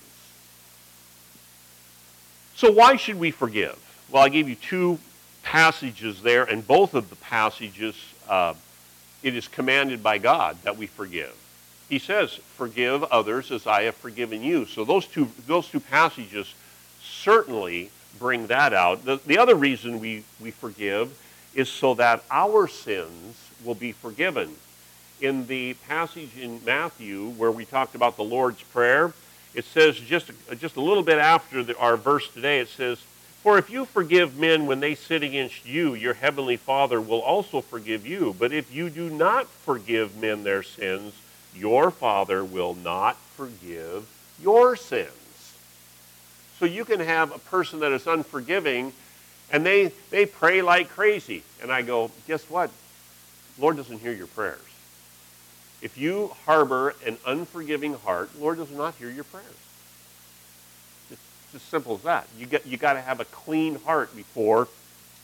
So 2.56 2.72
why 2.72 2.96
should 2.96 3.20
we 3.20 3.32
forgive? 3.32 3.80
Well, 4.12 4.22
I 4.22 4.30
gave 4.30 4.48
you 4.48 4.56
two 4.56 5.00
passages 5.42 6.22
there, 6.22 6.44
and 6.44 6.66
both 6.68 6.94
of 6.94 7.10
the 7.10 7.16
passages, 7.16 7.96
uh, 8.30 8.54
it 9.24 9.36
is 9.36 9.48
commanded 9.48 10.04
by 10.04 10.20
God 10.20 10.58
that 10.64 10.78
we 10.78 10.86
forgive. 10.86 11.34
He 11.92 12.00
says, 12.00 12.40
"Forgive 12.56 13.04
others 13.04 13.52
as 13.52 13.68
I 13.68 13.84
have 13.84 13.96
forgiven 13.96 14.42
you." 14.42 14.66
So 14.66 14.86
those 14.86 15.06
two 15.06 15.28
those 15.46 15.68
two 15.68 15.82
passages 15.82 16.56
certainly 17.04 17.92
bring 18.18 18.48
that 18.48 18.74
out. 18.74 19.04
The, 19.04 19.20
the 19.26 19.38
other 19.38 19.56
reason 19.56 20.00
we, 20.00 20.24
we 20.40 20.52
forgive 20.52 21.18
is 21.54 21.68
so 21.68 21.94
that 21.96 22.24
our 22.32 22.66
sins 22.70 23.36
will 23.66 23.76
be 23.76 23.92
forgiven. 23.92 24.56
In 25.20 25.48
the 25.48 25.74
passage 25.88 26.38
in 26.40 26.62
Matthew 26.66 27.32
where 27.32 27.52
we 27.52 27.66
talked 27.66 27.94
about 27.94 28.16
the 28.16 28.24
Lord's 28.24 28.64
Prayer, 28.64 29.12
it 29.54 29.66
says 29.66 29.98
just, 29.98 30.32
just 30.60 30.78
a 30.78 30.82
little 30.82 31.04
bit 31.04 31.18
after 31.18 31.62
the, 31.62 31.78
our 31.78 31.98
verse 31.98 32.32
today, 32.32 32.62
it 32.62 32.70
says, 32.70 33.00
For 33.44 33.58
if 33.58 33.70
you 33.70 33.84
forgive 33.84 34.38
men 34.38 34.66
when 34.66 34.80
they 34.80 34.96
sin 34.96 35.24
against 35.24 35.66
you, 35.66 35.94
your 35.94 36.14
heavenly 36.14 36.56
Father 36.56 37.02
will 37.02 37.22
also 37.22 37.60
forgive 37.60 38.08
you. 38.08 38.34
But 38.40 38.54
if 38.54 38.74
you 38.74 38.90
do 38.90 39.10
not 39.10 39.48
forgive 39.48 40.16
men 40.16 40.44
their 40.44 40.64
sins, 40.64 41.14
your 41.56 41.92
Father 41.92 42.44
will 42.44 42.76
not 42.76 43.18
forgive 43.36 44.08
your 44.42 44.76
sins. 44.76 45.12
So 46.60 46.66
you 46.66 46.86
can 46.86 47.00
have 47.00 47.34
a 47.34 47.40
person 47.40 47.80
that 47.80 47.92
is 47.92 48.06
unforgiving 48.08 48.94
and 49.52 49.66
they, 49.66 49.92
they 50.10 50.26
pray 50.26 50.62
like 50.62 50.90
crazy. 50.90 51.44
And 51.62 51.72
I 51.72 51.82
go, 51.82 52.12
guess 52.28 52.50
what? 52.50 52.72
Lord 53.60 53.78
doesn't 53.78 54.00
hear 54.00 54.14
your 54.14 54.28
prayers. 54.28 54.60
If 55.82 55.98
you 55.98 56.32
harbor 56.46 56.96
an 57.06 57.18
unforgiving 57.26 57.96
heart, 57.96 58.30
Lord 58.40 58.58
does 58.58 58.72
not 58.72 58.96
hear 58.96 59.10
your 59.10 59.24
prayers. 59.26 59.46
It's 61.10 61.56
as 61.56 61.62
simple 61.64 61.96
as 61.96 62.04
that. 62.04 62.28
You 62.38 62.46
got, 62.46 62.66
you 62.66 62.78
got 62.78 62.94
to 62.94 63.02
have 63.02 63.20
a 63.20 63.26
clean 63.26 63.76
heart 63.82 64.16
before 64.16 64.68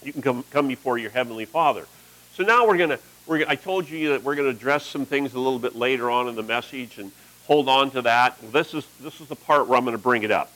you 0.03 0.13
can 0.13 0.21
come, 0.21 0.43
come 0.51 0.67
before 0.67 0.97
your 0.97 1.11
heavenly 1.11 1.45
Father. 1.45 1.85
So 2.33 2.43
now 2.43 2.67
we're 2.67 2.77
going 2.77 2.89
to, 2.89 2.99
we're, 3.27 3.45
I 3.47 3.55
told 3.55 3.89
you 3.89 4.09
that 4.09 4.23
we're 4.23 4.35
going 4.35 4.49
to 4.49 4.55
address 4.55 4.85
some 4.85 5.05
things 5.05 5.33
a 5.33 5.39
little 5.39 5.59
bit 5.59 5.75
later 5.75 6.09
on 6.09 6.27
in 6.27 6.35
the 6.35 6.43
message 6.43 6.97
and 6.97 7.11
hold 7.45 7.69
on 7.69 7.91
to 7.91 8.01
that. 8.03 8.37
This 8.51 8.73
is, 8.73 8.87
this 9.01 9.19
is 9.21 9.27
the 9.27 9.35
part 9.35 9.67
where 9.67 9.77
I'm 9.77 9.85
going 9.85 9.97
to 9.97 10.01
bring 10.01 10.23
it 10.23 10.31
up. 10.31 10.51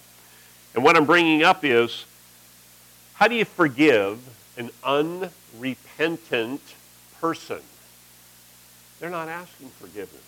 And 0.73 0.83
what 0.83 0.95
I'm 0.95 1.05
bringing 1.05 1.43
up 1.43 1.63
is 1.63 2.05
how 3.13 3.27
do 3.27 3.35
you 3.35 3.45
forgive 3.45 4.19
an 4.57 4.69
unrepentant 4.83 6.61
person? 7.19 7.59
They're 8.99 9.09
not 9.09 9.27
asking 9.27 9.69
forgiveness. 9.69 10.23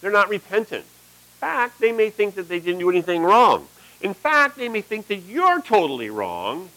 They're 0.00 0.10
not 0.10 0.28
repentant. 0.28 0.84
In 0.84 1.40
fact, 1.40 1.80
they 1.80 1.92
may 1.92 2.10
think 2.10 2.34
that 2.36 2.48
they 2.48 2.60
didn't 2.60 2.80
do 2.80 2.90
anything 2.90 3.22
wrong. 3.22 3.68
In 4.00 4.14
fact, 4.14 4.56
they 4.56 4.68
may 4.68 4.80
think 4.80 5.08
that 5.08 5.16
you're 5.16 5.60
totally 5.60 6.10
wrong 6.10 6.70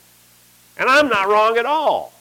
and 0.78 0.90
I'm 0.90 1.08
not 1.08 1.28
wrong 1.28 1.58
at 1.58 1.66
all. 1.66 2.14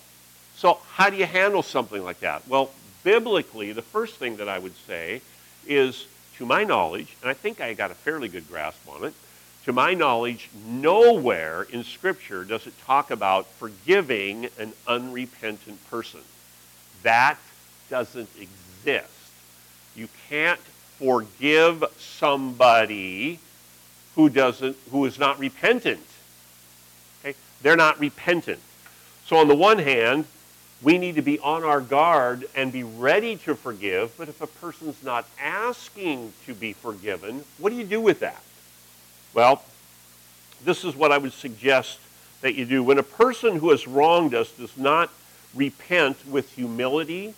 So, 0.63 0.79
how 0.93 1.11
do 1.11 1.17
you 1.17 1.27
handle 1.27 1.65
something 1.65 2.05
like 2.05 2.21
that? 2.21 2.47
Well, 2.47 2.71
biblically, 3.03 3.73
the 3.73 3.83
first 3.83 4.15
thing 4.15 4.37
that 4.37 4.49
I 4.49 4.61
would 4.61 4.77
say 4.87 5.21
is, 5.67 6.07
to 6.37 6.47
my 6.47 6.63
knowledge, 6.63 7.17
and 7.21 7.29
I 7.29 7.35
think 7.35 7.61
I 7.61 7.75
got 7.75 7.91
a 7.91 7.97
fairly 7.97 8.29
good 8.29 8.47
grasp 8.49 8.89
on 8.89 9.03
it, 9.03 9.13
to 9.65 9.73
my 9.73 9.95
knowledge, 9.95 10.51
nowhere 10.65 11.65
in 11.65 11.83
Scripture 11.83 12.45
does 12.45 12.69
it 12.69 12.75
talk 12.87 13.11
about 13.11 13.49
forgiving 13.55 14.47
an 14.57 14.73
unrepentant 14.87 15.85
person. 15.91 16.21
That 17.03 17.39
doesn't 17.91 18.31
exist. 18.39 19.09
You 19.97 20.07
can't 20.29 20.61
forgive 20.97 21.83
somebody 21.99 23.41
who 24.15 24.29
doesn't 24.29 24.77
who 24.93 25.07
is 25.07 25.19
not 25.19 25.41
repentant. 25.41 26.07
Okay? 27.21 27.37
They're 27.63 27.75
not 27.75 27.99
repentant. 27.99 28.61
So 29.27 29.39
on 29.39 29.49
the 29.49 29.57
one 29.57 29.81
hand, 29.81 30.25
we 30.83 30.99
need 30.99 31.15
to 31.15 31.23
be 31.23 31.39
on 31.39 31.63
our 31.65 31.81
guard 31.81 32.49
and 32.57 32.73
be 32.73 32.83
ready 32.83 33.37
to 33.37 33.55
forgive, 33.55 34.17
but 34.19 34.29
if 34.29 34.41
a 34.41 34.47
person's 34.47 35.03
not 35.03 35.27
asking 35.41 36.33
to 36.47 36.55
be 36.55 36.73
forgiven, 36.73 37.45
what 37.59 37.71
do 37.71 37.77
you 37.77 37.85
do 37.85 38.01
with 38.01 38.21
that? 38.21 38.43
Well, 39.33 39.63
this 40.65 40.85
is 40.85 40.97
what 40.97 41.13
I 41.13 41.19
would 41.19 41.33
suggest 41.33 41.99
that 42.41 42.55
you 42.55 42.65
do. 42.65 42.83
When 42.83 42.99
a 42.99 43.05
person 43.05 43.57
who 43.57 43.71
has 43.71 43.87
wronged 43.87 44.35
us 44.35 44.51
does 44.53 44.77
not 44.77 45.11
repent 45.55 46.27
with 46.27 46.53
humility 46.53 47.35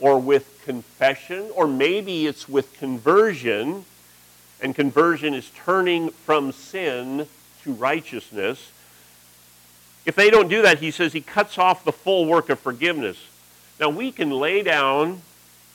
or 0.00 0.18
with 0.18 0.60
confession, 0.64 1.50
or 1.54 1.66
maybe 1.66 2.26
it's 2.26 2.48
with 2.48 2.76
conversion, 2.78 3.84
and 4.60 4.74
conversion 4.74 5.34
is 5.34 5.50
turning 5.64 6.10
from 6.10 6.52
sin 6.52 7.26
to 7.62 7.72
righteousness. 7.72 8.70
If 10.06 10.14
they 10.16 10.30
don't 10.30 10.48
do 10.48 10.62
that, 10.62 10.80
he 10.80 10.90
says 10.90 11.12
he 11.12 11.20
cuts 11.20 11.58
off 11.58 11.84
the 11.84 11.92
full 11.92 12.26
work 12.26 12.50
of 12.50 12.58
forgiveness. 12.58 13.16
Now, 13.80 13.88
we 13.88 14.12
can 14.12 14.30
lay 14.30 14.62
down 14.62 15.22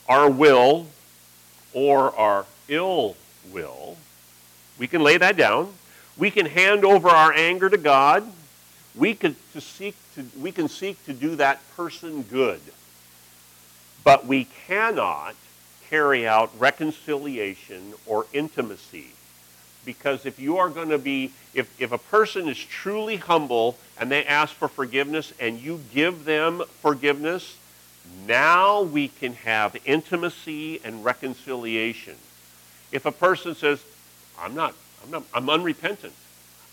our 0.07 0.29
will 0.29 0.87
or 1.73 2.15
our 2.15 2.45
ill 2.67 3.15
will 3.51 3.97
we 4.79 4.87
can 4.87 5.03
lay 5.03 5.17
that 5.17 5.35
down. 5.35 5.73
We 6.17 6.31
can 6.31 6.45
hand 6.45 6.85
over 6.85 7.09
our 7.09 7.33
anger 7.33 7.69
to 7.69 7.77
God. 7.77 8.23
We 8.95 9.13
can, 9.13 9.35
to 9.53 9.61
seek 9.61 9.95
to, 10.15 10.25
we 10.39 10.51
can 10.51 10.69
seek 10.69 11.05
to 11.05 11.13
do 11.13 11.35
that 11.35 11.61
person 11.75 12.23
good. 12.23 12.61
But 14.03 14.25
we 14.25 14.45
cannot 14.65 15.35
carry 15.89 16.25
out 16.27 16.51
reconciliation 16.57 17.93
or 18.05 18.25
intimacy. 18.33 19.11
Because 19.85 20.25
if 20.25 20.39
you 20.39 20.57
are 20.57 20.69
going 20.69 20.89
to 20.89 20.97
be, 20.97 21.31
if, 21.53 21.69
if 21.81 21.91
a 21.91 21.97
person 21.97 22.47
is 22.47 22.57
truly 22.57 23.15
humble 23.15 23.77
and 23.97 24.11
they 24.11 24.25
ask 24.25 24.53
for 24.53 24.67
forgiveness 24.67 25.33
and 25.39 25.59
you 25.59 25.81
give 25.93 26.25
them 26.25 26.63
forgiveness, 26.81 27.57
now 28.27 28.81
we 28.81 29.07
can 29.07 29.33
have 29.33 29.75
intimacy 29.85 30.79
and 30.83 31.03
reconciliation. 31.03 32.15
If 32.91 33.05
a 33.05 33.11
person 33.11 33.55
says, 33.55 33.83
I'm 34.39 34.55
not, 34.55 34.73
I'm 35.03 35.11
not, 35.11 35.23
I'm 35.33 35.49
unrepentant. 35.49 36.13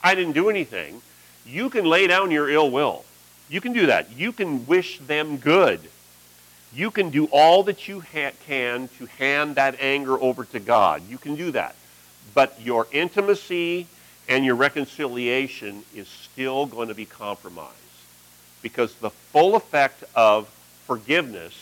I 0.02 0.14
didn't 0.14 0.32
do 0.32 0.50
anything. 0.50 1.00
You 1.46 1.70
can 1.70 1.84
lay 1.84 2.06
down 2.06 2.30
your 2.30 2.48
ill 2.48 2.70
will. 2.70 3.04
You 3.48 3.60
can 3.60 3.72
do 3.72 3.86
that. 3.86 4.10
You 4.12 4.32
can 4.32 4.66
wish 4.66 4.98
them 4.98 5.36
good. 5.36 5.80
You 6.74 6.90
can 6.90 7.10
do 7.10 7.26
all 7.26 7.62
that 7.64 7.88
you 7.88 8.00
ha- 8.00 8.32
can 8.46 8.88
to 8.98 9.06
hand 9.06 9.54
that 9.54 9.76
anger 9.80 10.20
over 10.20 10.44
to 10.46 10.60
God. 10.60 11.08
You 11.08 11.18
can 11.18 11.36
do 11.36 11.52
that. 11.52 11.74
But 12.34 12.60
your 12.60 12.86
intimacy 12.92 13.86
and 14.28 14.44
your 14.44 14.56
reconciliation 14.56 15.84
is 15.94 16.08
still 16.08 16.66
going 16.66 16.88
to 16.88 16.94
be 16.94 17.04
compromised 17.04 17.74
because 18.62 18.94
the 18.96 19.10
full 19.10 19.54
effect 19.54 20.04
of 20.14 20.48
forgiveness 20.86 21.54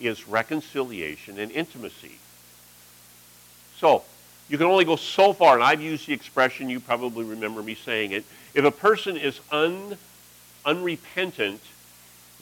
is 0.00 0.28
reconciliation 0.28 1.38
and 1.38 1.50
intimacy. 1.52 2.18
So, 3.78 4.02
you 4.48 4.58
can 4.58 4.66
only 4.66 4.84
go 4.84 4.96
so 4.96 5.32
far, 5.32 5.54
and 5.54 5.62
I've 5.62 5.80
used 5.80 6.06
the 6.06 6.12
expression, 6.12 6.70
you 6.70 6.80
probably 6.80 7.24
remember 7.24 7.62
me 7.62 7.74
saying 7.74 8.12
it. 8.12 8.24
If 8.54 8.64
a 8.64 8.70
person 8.70 9.16
is 9.16 9.40
un, 9.50 9.96
unrepentant, 10.64 11.60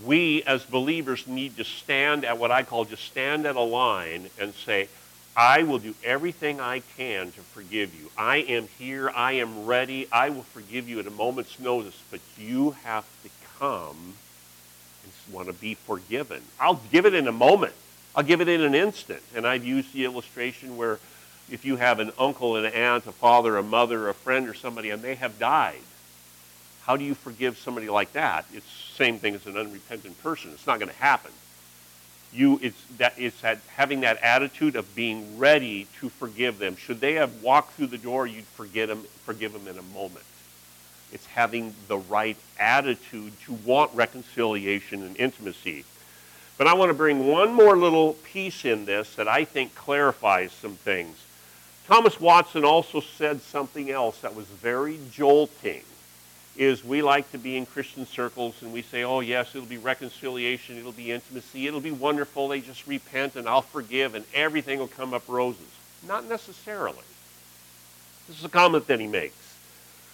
we 0.05 0.43
as 0.43 0.65
believers 0.65 1.27
need 1.27 1.57
to 1.57 1.65
stand 1.65 2.25
at 2.25 2.39
what 2.39 2.51
I 2.51 2.63
call 2.63 2.85
just 2.85 3.05
stand 3.05 3.47
at 3.47 3.57
a 3.57 3.61
line 3.61 4.29
and 4.39 4.53
say, 4.55 4.89
I 5.37 5.65
will 5.65 5.79
do 5.79 5.95
everything 6.05 6.61
I 6.61 6.81
can 6.97 7.33
to 7.33 7.41
forgive 7.41 7.95
you. 7.95 8.11
I 8.17 8.37
am 8.37 8.69
here. 8.79 9.11
I 9.11 9.33
am 9.33 9.67
ready. 9.67 10.07
I 10.13 10.31
will 10.31 10.45
forgive 10.45 10.89
you 10.89 11.01
at 11.01 11.07
a 11.07 11.11
moment's 11.11 11.59
notice, 11.59 12.01
but 12.11 12.21
you 12.39 12.73
have 12.85 13.05
to 13.25 13.31
come 13.59 14.15
and 15.03 15.35
want 15.35 15.49
to 15.49 15.53
be 15.53 15.75
forgiven. 15.75 16.41
I'll 16.61 16.81
give 16.93 17.05
it 17.05 17.15
in 17.15 17.27
a 17.27 17.33
moment. 17.33 17.75
I'll 18.15 18.23
give 18.23 18.41
it 18.41 18.49
in 18.49 18.61
an 18.61 18.77
instant. 18.77 19.23
And 19.35 19.45
I've 19.45 19.65
used 19.65 19.93
the 19.93 20.05
illustration 20.05 20.77
where 20.77 21.01
if 21.51 21.65
you 21.65 21.77
have 21.77 21.99
an 21.99 22.13
uncle, 22.17 22.57
an 22.57 22.67
aunt, 22.67 23.07
a 23.07 23.13
father, 23.13 23.57
a 23.57 23.63
mother, 23.63 24.09
a 24.09 24.15
friend, 24.15 24.49
or 24.49 24.55
somebody, 24.55 24.91
and 24.91 25.03
they 25.03 25.17
have 25.17 25.39
died, 25.39 25.81
how 26.85 26.97
do 26.97 27.05
you 27.05 27.15
forgive 27.15 27.59
somebody 27.59 27.89
like 27.89 28.13
that? 28.13 28.47
It's 28.53 28.67
the 28.67 28.95
same 28.95 29.19
thing 29.19 29.35
as 29.35 29.47
an 29.47 29.57
unrepentant 29.57 30.23
person. 30.23 30.53
It's 30.53 30.67
not 30.67 30.79
going 30.79 30.91
to 30.91 30.97
happen. 30.97 31.33
You, 32.35 32.59
it's 32.63 32.83
that 32.99 33.15
it's 33.17 33.41
that 33.43 33.61
having 33.77 34.01
that 34.01 34.21
attitude 34.21 34.75
of 34.75 34.93
being 34.97 35.39
ready 35.39 35.87
to 36.01 36.09
forgive 36.09 36.59
them. 36.59 36.77
Should 36.77 37.01
they 37.01 37.15
have 37.15 37.43
walked 37.43 37.75
through 37.75 37.87
the 37.89 37.99
door, 37.99 38.27
you'd 38.27 38.45
forget 38.45 38.89
them, 38.89 39.05
forgive 39.25 39.53
them 39.53 39.69
in 39.69 39.79
a 39.79 39.83
moment. 39.95 40.25
It's 41.13 41.27
having 41.27 41.75
the 41.87 41.99
right 41.99 42.37
attitude 42.59 43.33
to 43.43 43.53
want 43.53 43.95
reconciliation 43.95 45.03
and 45.03 45.17
intimacy. 45.17 45.85
But 46.59 46.67
I 46.67 46.75
want 46.75 46.91
to 46.91 46.95
bring 46.95 47.29
one 47.29 47.55
more 47.55 47.77
little 47.77 48.15
piece 48.33 48.65
in 48.65 48.85
this 48.85 49.15
that 49.15 49.29
I 49.29 49.45
think 49.45 49.75
clarifies 49.75 50.51
some 50.51 50.75
things. 50.75 51.17
Thomas 51.87 52.21
Watson 52.21 52.65
also 52.65 53.01
said 53.01 53.43
something 53.43 53.91
else 53.91 54.21
that 54.23 54.35
was 54.35 54.47
very 54.47 54.99
jolting 55.13 55.83
is 56.57 56.85
we 56.85 57.03
like 57.03 57.31
to 57.33 57.39
be 57.39 57.57
in 57.57 57.67
Christian 57.67 58.07
circles 58.07 58.55
and 58.63 58.73
we 58.73 58.83
say, 58.83 59.03
oh, 59.03 59.21
yes, 59.21 59.55
it'll 59.55 59.67
be 59.67 59.79
reconciliation, 59.79 60.79
it'll 60.79 60.93
be 60.93 61.11
intimacy, 61.11 61.67
it'll 61.67 61.81
be 61.81 61.91
wonderful. 61.91 62.49
They 62.49 62.61
just 62.61 62.87
repent 62.87 63.35
and 63.35 63.49
I'll 63.49 63.63
forgive 63.63 64.15
and 64.15 64.25
everything 64.33 64.79
will 64.79 64.89
come 64.89 65.13
up 65.15 65.29
roses. 65.29 65.67
Not 66.07 66.29
necessarily. 66.29 67.03
This 68.29 68.39
is 68.39 68.45
a 68.45 68.49
comment 68.49 68.87
that 68.87 69.01
he 69.01 69.07
makes. 69.07 69.57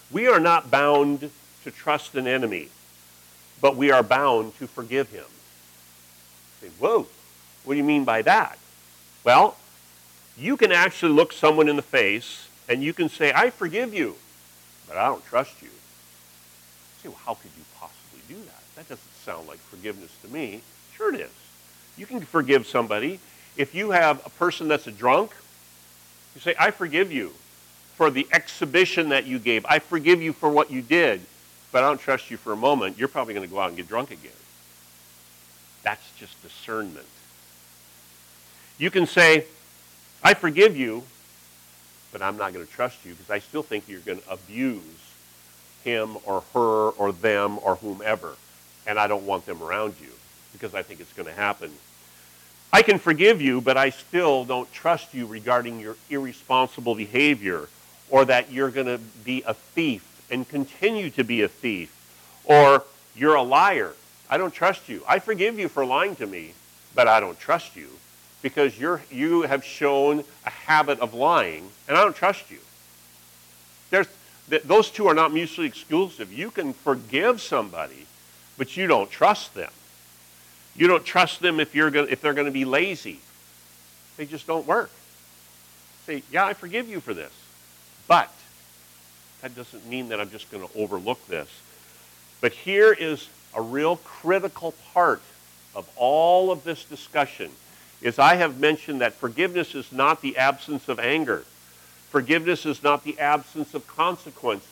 We 0.09 0.27
are 0.27 0.39
not 0.39 0.71
bound 0.71 1.29
to 1.63 1.71
trust 1.71 2.15
an 2.15 2.27
enemy, 2.27 2.69
but 3.61 3.75
we 3.75 3.91
are 3.91 4.03
bound 4.03 4.57
to 4.57 4.67
forgive 4.67 5.09
him. 5.09 5.25
say, 6.59 6.69
whoa, 6.79 7.07
what 7.63 7.75
do 7.75 7.77
you 7.77 7.83
mean 7.83 8.03
by 8.03 8.23
that? 8.23 8.57
Well, 9.23 9.57
you 10.35 10.57
can 10.57 10.71
actually 10.71 11.11
look 11.13 11.33
someone 11.33 11.69
in 11.69 11.75
the 11.75 11.83
face 11.83 12.47
and 12.67 12.81
you 12.81 12.93
can 12.93 13.09
say, 13.09 13.31
I 13.31 13.51
forgive 13.51 13.93
you, 13.93 14.15
but 14.87 14.97
I 14.97 15.05
don't 15.05 15.23
trust 15.25 15.61
you 15.61 15.69
say, 17.01 17.09
well, 17.09 17.19
how 17.25 17.33
could 17.33 17.51
you 17.57 17.63
possibly 17.79 18.21
do 18.27 18.35
that? 18.45 18.61
That 18.75 18.89
doesn't 18.89 19.13
sound 19.25 19.47
like 19.47 19.59
forgiveness 19.59 20.11
to 20.23 20.27
me. 20.27 20.61
Sure 20.95 21.13
it 21.13 21.19
is. 21.19 21.31
You 21.97 22.05
can 22.05 22.21
forgive 22.21 22.67
somebody. 22.67 23.19
If 23.57 23.75
you 23.75 23.91
have 23.91 24.25
a 24.25 24.29
person 24.29 24.67
that's 24.67 24.87
a 24.87 24.91
drunk, 24.91 25.31
you 26.35 26.41
say, 26.41 26.55
I 26.57 26.71
forgive 26.71 27.11
you 27.11 27.33
for 27.95 28.09
the 28.09 28.27
exhibition 28.31 29.09
that 29.09 29.25
you 29.25 29.39
gave. 29.39 29.65
I 29.65 29.79
forgive 29.79 30.21
you 30.21 30.33
for 30.33 30.49
what 30.49 30.71
you 30.71 30.81
did, 30.81 31.21
but 31.71 31.83
I 31.83 31.87
don't 31.87 31.99
trust 31.99 32.31
you 32.31 32.37
for 32.37 32.53
a 32.53 32.57
moment. 32.57 32.97
You're 32.97 33.09
probably 33.09 33.33
going 33.33 33.47
to 33.47 33.53
go 33.53 33.59
out 33.59 33.67
and 33.67 33.77
get 33.77 33.87
drunk 33.87 34.11
again. 34.11 34.31
That's 35.83 36.03
just 36.17 36.41
discernment. 36.41 37.05
You 38.77 38.89
can 38.89 39.05
say, 39.05 39.45
I 40.23 40.33
forgive 40.33 40.77
you, 40.77 41.03
but 42.11 42.21
I'm 42.21 42.37
not 42.37 42.53
going 42.53 42.65
to 42.65 42.71
trust 42.71 43.05
you 43.05 43.13
because 43.13 43.29
I 43.29 43.39
still 43.39 43.63
think 43.63 43.87
you're 43.87 43.99
going 43.99 44.21
to 44.21 44.31
abuse 44.31 44.83
him 45.83 46.17
or 46.25 46.43
her 46.53 46.89
or 46.89 47.11
them 47.11 47.59
or 47.63 47.75
whomever, 47.75 48.35
and 48.87 48.99
I 48.99 49.07
don't 49.07 49.25
want 49.25 49.45
them 49.45 49.61
around 49.61 49.95
you 50.01 50.11
because 50.53 50.75
I 50.75 50.83
think 50.83 50.99
it's 50.99 51.13
going 51.13 51.27
to 51.27 51.33
happen. 51.33 51.71
I 52.73 52.81
can 52.81 52.99
forgive 52.99 53.41
you, 53.41 53.59
but 53.59 53.77
I 53.77 53.89
still 53.89 54.45
don't 54.45 54.71
trust 54.71 55.13
you 55.13 55.25
regarding 55.25 55.79
your 55.79 55.97
irresponsible 56.09 56.95
behavior 56.95 57.67
or 58.09 58.25
that 58.25 58.51
you're 58.51 58.71
going 58.71 58.87
to 58.87 58.97
be 59.23 59.43
a 59.45 59.53
thief 59.53 60.05
and 60.31 60.47
continue 60.47 61.09
to 61.11 61.23
be 61.23 61.41
a 61.41 61.47
thief 61.47 61.93
or 62.45 62.83
you're 63.15 63.35
a 63.35 63.41
liar. 63.41 63.93
I 64.29 64.37
don't 64.37 64.53
trust 64.53 64.87
you. 64.87 65.03
I 65.07 65.19
forgive 65.19 65.59
you 65.59 65.67
for 65.67 65.85
lying 65.85 66.15
to 66.17 66.25
me, 66.25 66.53
but 66.95 67.07
I 67.07 67.19
don't 67.19 67.37
trust 67.37 67.75
you 67.75 67.89
because 68.41 68.79
you're, 68.79 69.01
you 69.11 69.41
have 69.43 69.63
shown 69.63 70.23
a 70.45 70.49
habit 70.49 70.99
of 70.99 71.13
lying, 71.13 71.69
and 71.87 71.97
I 71.97 72.03
don't 72.03 72.15
trust 72.15 72.49
you. 72.49 72.59
Those 74.65 74.91
two 74.91 75.07
are 75.07 75.13
not 75.13 75.33
mutually 75.33 75.67
exclusive. 75.67 76.33
You 76.33 76.51
can 76.51 76.73
forgive 76.73 77.41
somebody, 77.41 78.05
but 78.57 78.75
you 78.75 78.87
don't 78.87 79.09
trust 79.09 79.53
them. 79.53 79.71
You 80.75 80.87
don't 80.87 81.05
trust 81.05 81.41
them 81.41 81.59
if, 81.59 81.73
you're 81.73 81.91
gonna, 81.91 82.07
if 82.09 82.21
they're 82.21 82.33
going 82.33 82.45
to 82.45 82.51
be 82.51 82.65
lazy. 82.65 83.19
They 84.17 84.25
just 84.25 84.47
don't 84.47 84.67
work. 84.67 84.89
Say, 86.05 86.23
yeah, 86.31 86.45
I 86.45 86.53
forgive 86.53 86.89
you 86.89 86.99
for 86.99 87.13
this. 87.13 87.31
But 88.07 88.31
that 89.41 89.55
doesn't 89.55 89.87
mean 89.87 90.09
that 90.09 90.19
I'm 90.19 90.29
just 90.29 90.51
going 90.51 90.67
to 90.67 90.77
overlook 90.77 91.25
this. 91.27 91.49
But 92.41 92.51
here 92.51 92.93
is 92.93 93.29
a 93.55 93.61
real 93.61 93.97
critical 93.97 94.73
part 94.93 95.21
of 95.75 95.89
all 95.95 96.51
of 96.51 96.63
this 96.63 96.83
discussion 96.83 97.51
is 98.01 98.19
I 98.19 98.35
have 98.35 98.59
mentioned 98.59 99.01
that 99.01 99.13
forgiveness 99.13 99.75
is 99.75 99.91
not 99.91 100.21
the 100.21 100.37
absence 100.37 100.89
of 100.89 100.99
anger. 100.99 101.45
Forgiveness 102.11 102.65
is 102.65 102.83
not 102.83 103.05
the 103.05 103.17
absence 103.19 103.73
of 103.73 103.87
consequences. 103.87 104.67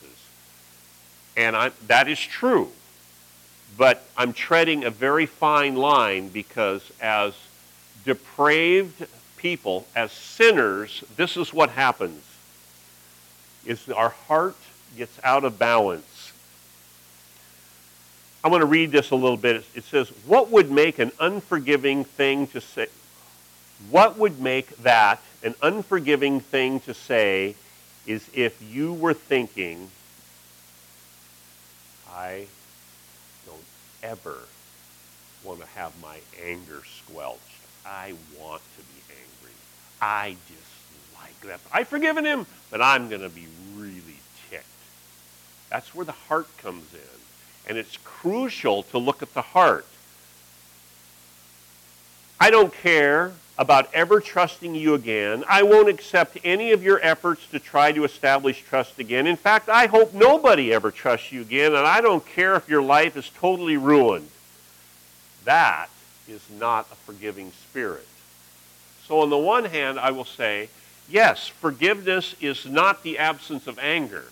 And 1.36 1.56
I, 1.56 1.70
that 1.86 2.06
is 2.06 2.20
true. 2.20 2.68
But 3.78 4.04
I'm 4.14 4.34
treading 4.34 4.84
a 4.84 4.90
very 4.90 5.24
fine 5.24 5.74
line 5.74 6.28
because 6.28 6.92
as 7.00 7.34
depraved 8.04 9.06
people, 9.38 9.86
as 9.96 10.12
sinners, 10.12 11.02
this 11.16 11.38
is 11.38 11.52
what 11.52 11.70
happens. 11.70 12.22
Is 13.64 13.88
our 13.88 14.10
heart 14.10 14.56
gets 14.98 15.18
out 15.24 15.44
of 15.44 15.58
balance. 15.58 16.32
I 18.44 18.48
want 18.48 18.60
to 18.60 18.66
read 18.66 18.90
this 18.90 19.10
a 19.10 19.14
little 19.14 19.36
bit. 19.36 19.64
It 19.74 19.84
says, 19.84 20.08
What 20.26 20.50
would 20.50 20.70
make 20.70 20.98
an 20.98 21.12
unforgiving 21.18 22.04
thing 22.04 22.46
to 22.48 22.60
say? 22.60 22.88
What 23.88 24.18
would 24.18 24.40
make 24.40 24.76
that 24.78 25.20
an 25.42 25.54
unforgiving 25.62 26.40
thing 26.40 26.80
to 26.80 26.92
say 26.94 27.54
is 28.06 28.28
if 28.34 28.60
you 28.62 28.92
were 28.92 29.14
thinking, 29.14 29.90
I 32.12 32.46
don't 33.46 33.64
ever 34.02 34.36
want 35.44 35.60
to 35.60 35.66
have 35.66 35.92
my 36.02 36.18
anger 36.42 36.82
squelched. 36.84 37.40
I 37.86 38.14
want 38.38 38.62
to 38.76 38.82
be 38.82 39.00
angry. 39.08 39.56
I 40.00 40.36
dislike 40.46 41.40
that. 41.42 41.60
I've 41.72 41.88
forgiven 41.88 42.24
him, 42.24 42.46
but 42.70 42.82
I'm 42.82 43.08
going 43.08 43.22
to 43.22 43.28
be 43.30 43.46
really 43.76 44.18
ticked. 44.50 44.64
That's 45.70 45.94
where 45.94 46.04
the 46.04 46.12
heart 46.12 46.48
comes 46.58 46.92
in. 46.92 47.68
And 47.68 47.78
it's 47.78 47.96
crucial 48.04 48.82
to 48.84 48.98
look 48.98 49.22
at 49.22 49.32
the 49.34 49.42
heart. 49.42 49.86
I 52.38 52.50
don't 52.50 52.72
care 52.72 53.32
about 53.60 53.92
ever 53.92 54.20
trusting 54.20 54.74
you 54.74 54.94
again. 54.94 55.44
I 55.46 55.62
won't 55.64 55.90
accept 55.90 56.38
any 56.42 56.72
of 56.72 56.82
your 56.82 56.98
efforts 57.02 57.46
to 57.48 57.58
try 57.58 57.92
to 57.92 58.04
establish 58.04 58.62
trust 58.62 58.98
again. 58.98 59.26
In 59.26 59.36
fact, 59.36 59.68
I 59.68 59.84
hope 59.84 60.14
nobody 60.14 60.72
ever 60.72 60.90
trusts 60.90 61.30
you 61.30 61.42
again, 61.42 61.74
and 61.74 61.86
I 61.86 62.00
don't 62.00 62.24
care 62.24 62.56
if 62.56 62.70
your 62.70 62.80
life 62.80 63.18
is 63.18 63.28
totally 63.38 63.76
ruined. 63.76 64.30
That 65.44 65.90
is 66.26 66.40
not 66.58 66.88
a 66.90 66.94
forgiving 66.94 67.52
spirit. 67.68 68.08
So, 69.06 69.20
on 69.20 69.28
the 69.28 69.36
one 69.36 69.66
hand, 69.66 70.00
I 70.00 70.10
will 70.10 70.24
say, 70.24 70.70
yes, 71.06 71.46
forgiveness 71.46 72.34
is 72.40 72.64
not 72.64 73.02
the 73.02 73.18
absence 73.18 73.66
of 73.66 73.78
anger 73.78 74.24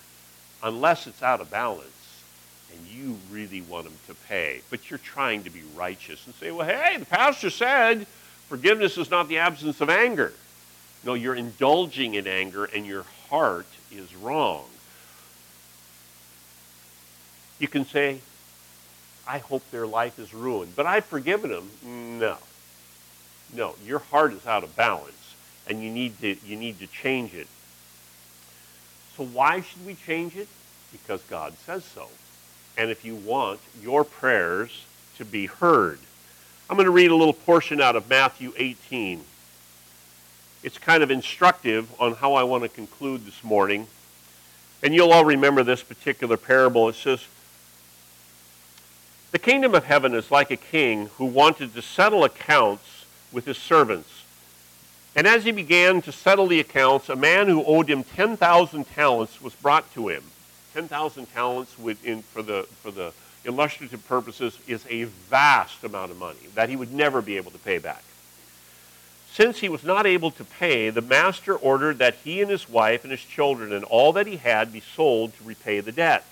unless 0.63 1.07
it's 1.07 1.23
out 1.23 1.43
of 1.43 1.51
balance 1.51 1.85
and 2.73 2.87
you 2.87 3.19
really 3.31 3.61
want 3.61 3.85
them 3.85 3.95
to 4.07 4.15
pay. 4.27 4.63
But 4.71 4.89
you're 4.89 4.99
trying 4.99 5.45
to 5.45 5.51
be 5.51 5.63
righteous 5.77 6.25
and 6.25 6.35
say, 6.37 6.51
well, 6.51 6.67
hey, 6.67 6.97
the 6.97 7.07
pastor 7.07 7.51
said 7.51 8.07
Forgiveness 8.49 8.97
is 8.97 9.11
not 9.11 9.29
the 9.29 9.39
absence 9.39 9.81
of 9.81 9.91
anger. 9.91 10.33
No, 11.05 11.15
you're 11.15 11.35
indulging 11.35 12.15
in 12.15 12.27
anger 12.27 12.65
and 12.65 12.87
your 12.87 13.05
heart 13.29 13.67
is 13.93 14.15
wrong. 14.17 14.65
You 17.59 17.69
can 17.69 17.85
say, 17.85 18.21
I 19.27 19.39
hope 19.39 19.69
their 19.71 19.87
life 19.87 20.19
is 20.19 20.33
ruined, 20.33 20.75
but 20.75 20.87
I've 20.87 21.05
forgiven 21.05 21.51
them. 21.51 22.19
No. 22.19 22.39
No, 23.53 23.75
your 23.85 23.99
heart 23.99 24.33
is 24.33 24.47
out 24.47 24.65
of 24.65 24.75
balance 24.77 25.35
and 25.67 25.83
you 25.83 25.91
need 25.91 26.19
to, 26.21 26.37
you 26.47 26.57
need 26.57 26.79
to 26.79 26.87
change 26.87 27.35
it. 27.35 27.49
So 29.17 29.25
why 29.25 29.61
should 29.61 29.85
we 29.85 29.95
change 29.95 30.37
it? 30.37 30.49
Because 30.93 31.23
God 31.25 31.55
says 31.67 31.85
so. 31.85 32.09
And 32.79 32.91
if 32.91 33.05
you 33.05 33.15
want 33.17 33.61
your 33.83 34.05
prayers 34.05 34.87
to 35.19 35.25
be 35.25 35.47
heard. 35.47 35.99
I'm 36.71 36.77
going 36.77 36.85
to 36.85 36.91
read 36.91 37.11
a 37.11 37.17
little 37.17 37.33
portion 37.33 37.81
out 37.81 37.97
of 37.97 38.11
Matthew 38.11 38.53
18. 38.55 39.25
It's 40.63 40.77
kind 40.77 41.03
of 41.03 41.11
instructive 41.11 41.89
on 41.99 42.15
how 42.15 42.35
I 42.35 42.43
want 42.43 42.63
to 42.63 42.69
conclude 42.69 43.25
this 43.25 43.43
morning. 43.43 43.87
And 44.83 44.95
you'll 44.95 45.13
all 45.13 45.25
remember 45.25 45.63
this 45.63 45.83
particular 45.83 46.37
parable. 46.37 46.91
It 46.91 46.95
says, 46.95 47.25
The 49.31 49.39
kingdom 49.39 49.75
of 49.75 49.85
heaven 49.85 50.15
is 50.15 50.31
like 50.31 50.51
a 50.51 50.57
king 50.57 51.07
who 51.17 51.25
wanted 51.25 51.73
to 51.75 51.81
settle 51.81 52.23
accounts 52.23 53.07
with 53.33 53.47
his 53.47 53.57
servants. 53.57 54.25
And 55.17 55.27
as 55.27 55.45
he 55.45 55.53
began 55.53 56.03
to 56.03 56.13
settle 56.13 56.49
the 56.49 56.61
accounts, 56.61 57.09
a 57.09 57.17
man 57.17 57.49
who 57.49 57.65
owed 57.65 57.89
him 57.89 58.05
10,000 58.05 58.85
talents 58.85 59.41
was 59.41 59.55
brought 59.55 59.91
to 59.95 60.09
him. 60.09 60.23
10,000 60.75 61.33
talents 61.33 61.79
within, 61.79 62.21
for 62.21 62.43
the, 62.43 62.65
for 62.83 62.91
the 62.91 63.15
illustrative 63.45 64.07
purposes, 64.07 64.59
is 64.67 64.85
a 64.89 65.05
vast 65.05 65.85
amount 65.85 66.11
of 66.11 66.19
money 66.19 66.39
that 66.55 66.69
he 66.69 66.77
would 66.77 66.93
never 66.93 67.23
be 67.23 67.37
able 67.37 67.51
to 67.51 67.59
pay 67.59 67.79
back. 67.79 68.03
Since 69.33 69.61
he 69.61 69.69
was 69.69 69.85
not 69.85 70.07
able 70.07 70.31
to 70.33 70.45
pay, 70.45 70.91
the 70.91 71.03
master 71.03 71.55
ordered 71.55 71.99
that 71.99 72.17
he 72.25 72.41
and 72.41 72.51
his 72.51 72.69
wife 72.69 73.05
and 73.05 73.11
his 73.11 73.23
children 73.23 73.73
and 73.73 73.85
all 73.85 74.13
that 74.15 74.27
he 74.27 74.37
had 74.37 74.73
be 74.73 74.81
sold 74.81 75.37
to 75.37 75.45
repay 75.45 75.81
the 75.81 75.93
debt. 75.93 76.25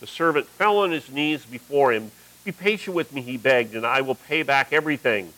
The 0.00 0.06
servant 0.06 0.46
fell 0.46 0.78
on 0.78 0.92
his 0.92 1.10
knees 1.10 1.44
before 1.44 1.92
him. 1.92 2.10
Be 2.44 2.52
patient 2.52 2.96
with 2.96 3.12
me, 3.12 3.20
he 3.20 3.36
begged, 3.36 3.74
and 3.74 3.84
I 3.84 4.00
will 4.00 4.14
pay 4.14 4.42
back 4.42 4.72
everything. 4.72 5.32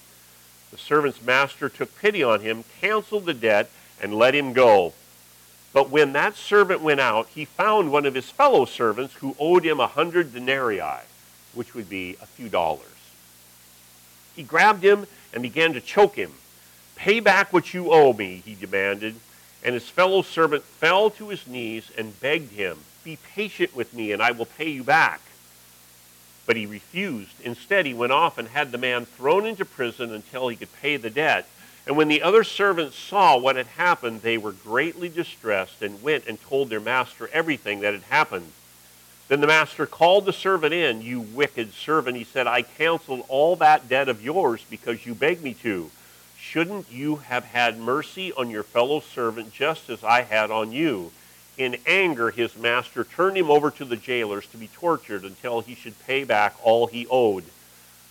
The 0.71 0.79
servant's 0.79 1.23
master 1.23 1.69
took 1.69 1.99
pity 1.99 2.23
on 2.23 2.41
him, 2.41 2.65
canceled 2.81 3.27
the 3.27 3.35
debt, 3.35 3.71
and 4.01 4.15
let 4.15 4.35
him 4.35 4.53
go. 4.53 4.93
But 5.73 5.91
when 5.91 6.12
that 6.14 6.37
servant 6.37 6.81
went 6.81 7.01
out, 7.01 7.29
he 7.35 7.45
found 7.45 7.93
one 7.93 8.07
of 8.07 8.14
his 8.14 8.31
fellow 8.31 8.64
servants 8.64 9.14
who 9.14 9.37
owed 9.39 9.64
him 9.64 9.79
a 9.79 9.87
hundred 9.87 10.33
denarii, 10.33 11.05
which 11.55 11.75
would 11.75 11.89
be 11.89 12.16
a 12.21 12.27
few 12.27 12.49
dollars. 12.49 12.87
He 14.35 14.43
grabbed 14.43 14.83
him 14.83 15.07
and 15.33 15.43
began 15.43 15.73
to 15.75 15.81
choke 15.81 16.16
him. 16.16 16.33
Pay 16.97 17.21
back 17.21 17.53
what 17.53 17.73
you 17.73 17.93
owe 17.93 18.12
me, 18.12 18.43
he 18.45 18.55
demanded. 18.55 19.16
And 19.62 19.75
his 19.75 19.89
fellow 19.89 20.23
servant 20.23 20.64
fell 20.64 21.11
to 21.11 21.29
his 21.29 21.47
knees 21.47 21.91
and 21.97 22.18
begged 22.21 22.53
him, 22.53 22.79
Be 23.05 23.18
patient 23.35 23.77
with 23.77 23.95
me, 23.95 24.12
and 24.12 24.23
I 24.23 24.33
will 24.33 24.47
pay 24.47 24.71
you 24.71 24.83
back. 24.83 25.21
But 26.47 26.57
he 26.57 26.66
refused. 26.66 27.41
Instead, 27.43 27.87
he 27.87 27.95
went 27.95 28.12
off 28.12 28.39
and 28.39 28.49
had 28.49 28.73
the 28.73 28.79
man 28.79 29.05
thrown 29.05 29.47
into 29.47 29.64
prison 29.64 30.12
until 30.12 30.49
he 30.49 30.57
could 30.57 30.73
pay 30.81 30.97
the 30.97 31.11
debt. 31.11 31.47
And 31.87 31.97
when 31.97 32.09
the 32.09 32.22
other 32.22 32.45
servants 32.45 32.97
saw 32.97 33.37
what 33.37 33.57
had 33.57 33.66
happened, 33.66 34.22
they 34.22 34.39
were 34.39 34.53
greatly 34.53 35.09
distressed 35.09 35.83
and 35.83 36.03
went 36.03 36.26
and 36.26 36.41
told 36.41 36.68
their 36.68 36.81
master 36.81 37.28
everything 37.33 37.81
that 37.81 37.95
had 37.95 38.03
happened. 38.05 38.53
Then 39.28 39.41
the 39.41 39.47
master 39.47 39.87
called 39.87 40.24
the 40.24 40.33
servant 40.33 40.74
in. 40.74 41.03
You 41.03 41.20
wicked 41.20 41.72
servant, 41.72 42.16
he 42.16 42.24
said, 42.24 42.47
I 42.47 42.62
canceled 42.62 43.24
all 43.28 43.57
that 43.57 43.89
debt 43.89 44.09
of 44.09 44.22
yours 44.22 44.64
because 44.68 45.07
you 45.07 45.14
begged 45.14 45.43
me 45.43 45.55
to. 45.62 45.91
Shouldn't 46.37 46.91
you 46.91 47.16
have 47.16 47.45
had 47.45 47.78
mercy 47.78 48.33
on 48.33 48.51
your 48.51 48.64
fellow 48.64 49.01
servant 49.01 49.53
just 49.53 49.89
as 49.89 50.03
I 50.03 50.22
had 50.22 50.51
on 50.51 50.72
you? 50.72 51.12
In 51.57 51.76
anger, 51.87 52.31
his 52.31 52.57
master 52.57 53.05
turned 53.05 53.37
him 53.37 53.51
over 53.51 53.70
to 53.70 53.85
the 53.85 53.97
jailers 53.97 54.47
to 54.49 54.57
be 54.57 54.68
tortured 54.68 55.24
until 55.24 55.61
he 55.61 55.74
should 55.74 55.99
pay 56.07 56.24
back 56.24 56.55
all 56.62 56.87
he 56.87 57.07
owed. 57.09 57.45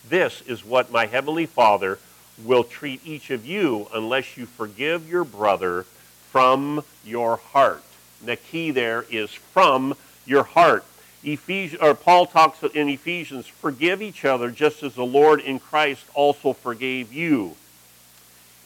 This 0.07 0.41
is 0.43 0.63
what 0.63 0.91
my 0.91 1.07
heavenly 1.07 1.47
Father 1.47 1.99
will 2.45 2.63
treat 2.63 3.05
each 3.05 3.29
of 3.29 3.45
you 3.45 3.87
unless 3.93 4.37
you 4.37 4.45
forgive 4.45 5.09
your 5.09 5.23
brother 5.23 5.83
from 6.31 6.83
your 7.05 7.37
heart. 7.37 7.83
The 8.23 8.35
key 8.35 8.71
there 8.71 9.05
is 9.09 9.29
from 9.31 9.95
your 10.25 10.43
heart. 10.43 10.85
Ephesians, 11.23 11.81
or 11.81 11.95
Paul 11.95 12.25
talks 12.27 12.63
in 12.63 12.87
Ephesians, 12.87 13.47
forgive 13.47 14.01
each 14.01 14.23
other 14.23 14.51
just 14.51 14.83
as 14.83 14.95
the 14.95 15.05
Lord 15.05 15.41
in 15.41 15.59
Christ 15.59 16.05
also 16.13 16.53
forgave 16.53 17.11
you. 17.11 17.55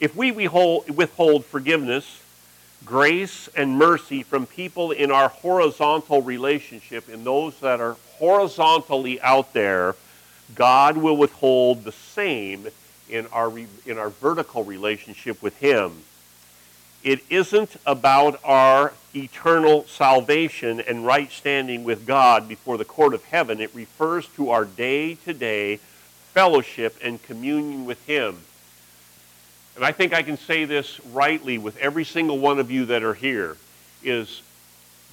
If 0.00 0.14
we 0.14 0.30
withhold 0.30 1.44
forgiveness, 1.44 2.20
grace, 2.84 3.48
and 3.56 3.78
mercy 3.78 4.22
from 4.22 4.46
people 4.46 4.90
in 4.90 5.10
our 5.10 5.28
horizontal 5.28 6.20
relationship, 6.22 7.08
in 7.08 7.24
those 7.24 7.58
that 7.60 7.80
are 7.80 7.96
horizontally 8.18 9.20
out 9.20 9.52
there, 9.52 9.94
God 10.54 10.96
will 10.96 11.16
withhold 11.16 11.84
the 11.84 11.92
same 11.92 12.68
in 13.14 13.28
our, 13.28 13.52
in 13.86 13.96
our 13.96 14.10
vertical 14.10 14.64
relationship 14.64 15.40
with 15.40 15.56
Him. 15.58 16.02
It 17.04 17.20
isn't 17.30 17.76
about 17.86 18.40
our 18.42 18.92
eternal 19.14 19.84
salvation 19.84 20.80
and 20.80 21.06
right 21.06 21.30
standing 21.30 21.84
with 21.84 22.06
God 22.06 22.48
before 22.48 22.76
the 22.76 22.84
court 22.84 23.14
of 23.14 23.22
heaven. 23.24 23.60
It 23.60 23.70
refers 23.72 24.26
to 24.36 24.50
our 24.50 24.64
day 24.64 25.14
to 25.14 25.32
day 25.32 25.76
fellowship 26.32 26.96
and 27.02 27.22
communion 27.22 27.86
with 27.86 28.04
Him. 28.06 28.38
And 29.76 29.84
I 29.84 29.92
think 29.92 30.12
I 30.12 30.22
can 30.22 30.36
say 30.36 30.64
this 30.64 31.00
rightly 31.12 31.58
with 31.58 31.76
every 31.76 32.04
single 32.04 32.38
one 32.38 32.58
of 32.58 32.70
you 32.70 32.86
that 32.86 33.04
are 33.04 33.14
here 33.14 33.56
is 34.02 34.42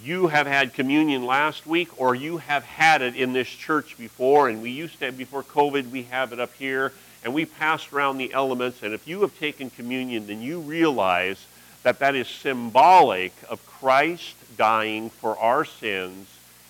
you 0.03 0.27
have 0.27 0.47
had 0.47 0.73
communion 0.73 1.25
last 1.25 1.67
week 1.67 1.89
or 2.01 2.15
you 2.15 2.37
have 2.37 2.63
had 2.63 3.03
it 3.03 3.15
in 3.15 3.33
this 3.33 3.47
church 3.47 3.95
before 3.97 4.49
and 4.49 4.61
we 4.61 4.71
used 4.71 4.97
to 4.99 5.05
have 5.05 5.17
before 5.17 5.43
covid 5.43 5.89
we 5.91 6.03
have 6.03 6.33
it 6.33 6.39
up 6.39 6.53
here 6.55 6.91
and 7.23 7.33
we 7.33 7.45
passed 7.45 7.93
around 7.93 8.17
the 8.17 8.33
elements. 8.33 8.83
And 8.83 8.93
if 8.93 9.07
you 9.07 9.21
have 9.21 9.37
taken 9.39 9.69
communion, 9.69 10.27
then 10.27 10.41
you 10.41 10.59
realize 10.59 11.45
that 11.83 11.99
that 11.99 12.15
is 12.15 12.27
symbolic 12.27 13.33
of 13.49 13.65
Christ 13.65 14.35
dying 14.57 15.09
for 15.09 15.37
our 15.37 15.65
sins 15.65 16.27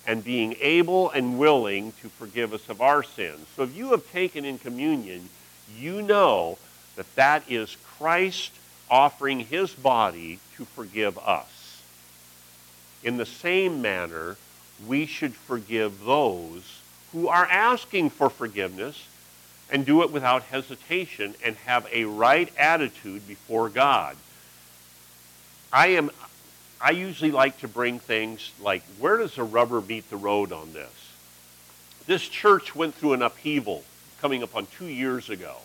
and 0.07 0.23
being 0.23 0.55
able 0.61 1.09
and 1.11 1.37
willing 1.37 1.93
to 2.01 2.09
forgive 2.09 2.53
us 2.53 2.69
of 2.69 2.81
our 2.81 3.03
sins. 3.03 3.45
So 3.55 3.63
if 3.63 3.75
you 3.75 3.91
have 3.91 4.09
taken 4.11 4.45
in 4.45 4.57
communion, 4.57 5.29
you 5.77 6.01
know 6.01 6.57
that 6.95 7.13
that 7.15 7.43
is 7.49 7.77
Christ 7.97 8.51
offering 8.89 9.41
his 9.41 9.73
body 9.73 10.39
to 10.57 10.65
forgive 10.65 11.17
us. 11.19 11.81
In 13.03 13.17
the 13.17 13.25
same 13.25 13.81
manner, 13.81 14.37
we 14.87 15.05
should 15.05 15.35
forgive 15.35 16.03
those 16.03 16.81
who 17.11 17.27
are 17.27 17.45
asking 17.45 18.09
for 18.09 18.29
forgiveness 18.29 19.07
and 19.71 19.85
do 19.85 20.03
it 20.03 20.11
without 20.11 20.43
hesitation 20.43 21.33
and 21.43 21.55
have 21.55 21.87
a 21.91 22.05
right 22.05 22.51
attitude 22.57 23.25
before 23.27 23.69
God. 23.69 24.17
I 25.71 25.87
am 25.87 26.11
I 26.81 26.91
usually 26.91 27.31
like 27.31 27.59
to 27.59 27.67
bring 27.67 27.99
things 27.99 28.51
like 28.59 28.83
where 28.99 29.17
does 29.17 29.35
the 29.35 29.43
rubber 29.43 29.81
meet 29.81 30.09
the 30.09 30.17
road 30.17 30.51
on 30.51 30.73
this? 30.73 31.13
This 32.07 32.27
church 32.27 32.75
went 32.75 32.95
through 32.95 33.13
an 33.13 33.21
upheaval 33.21 33.83
coming 34.19 34.41
upon 34.43 34.65
2 34.77 34.85
years 34.85 35.29
ago. 35.29 35.57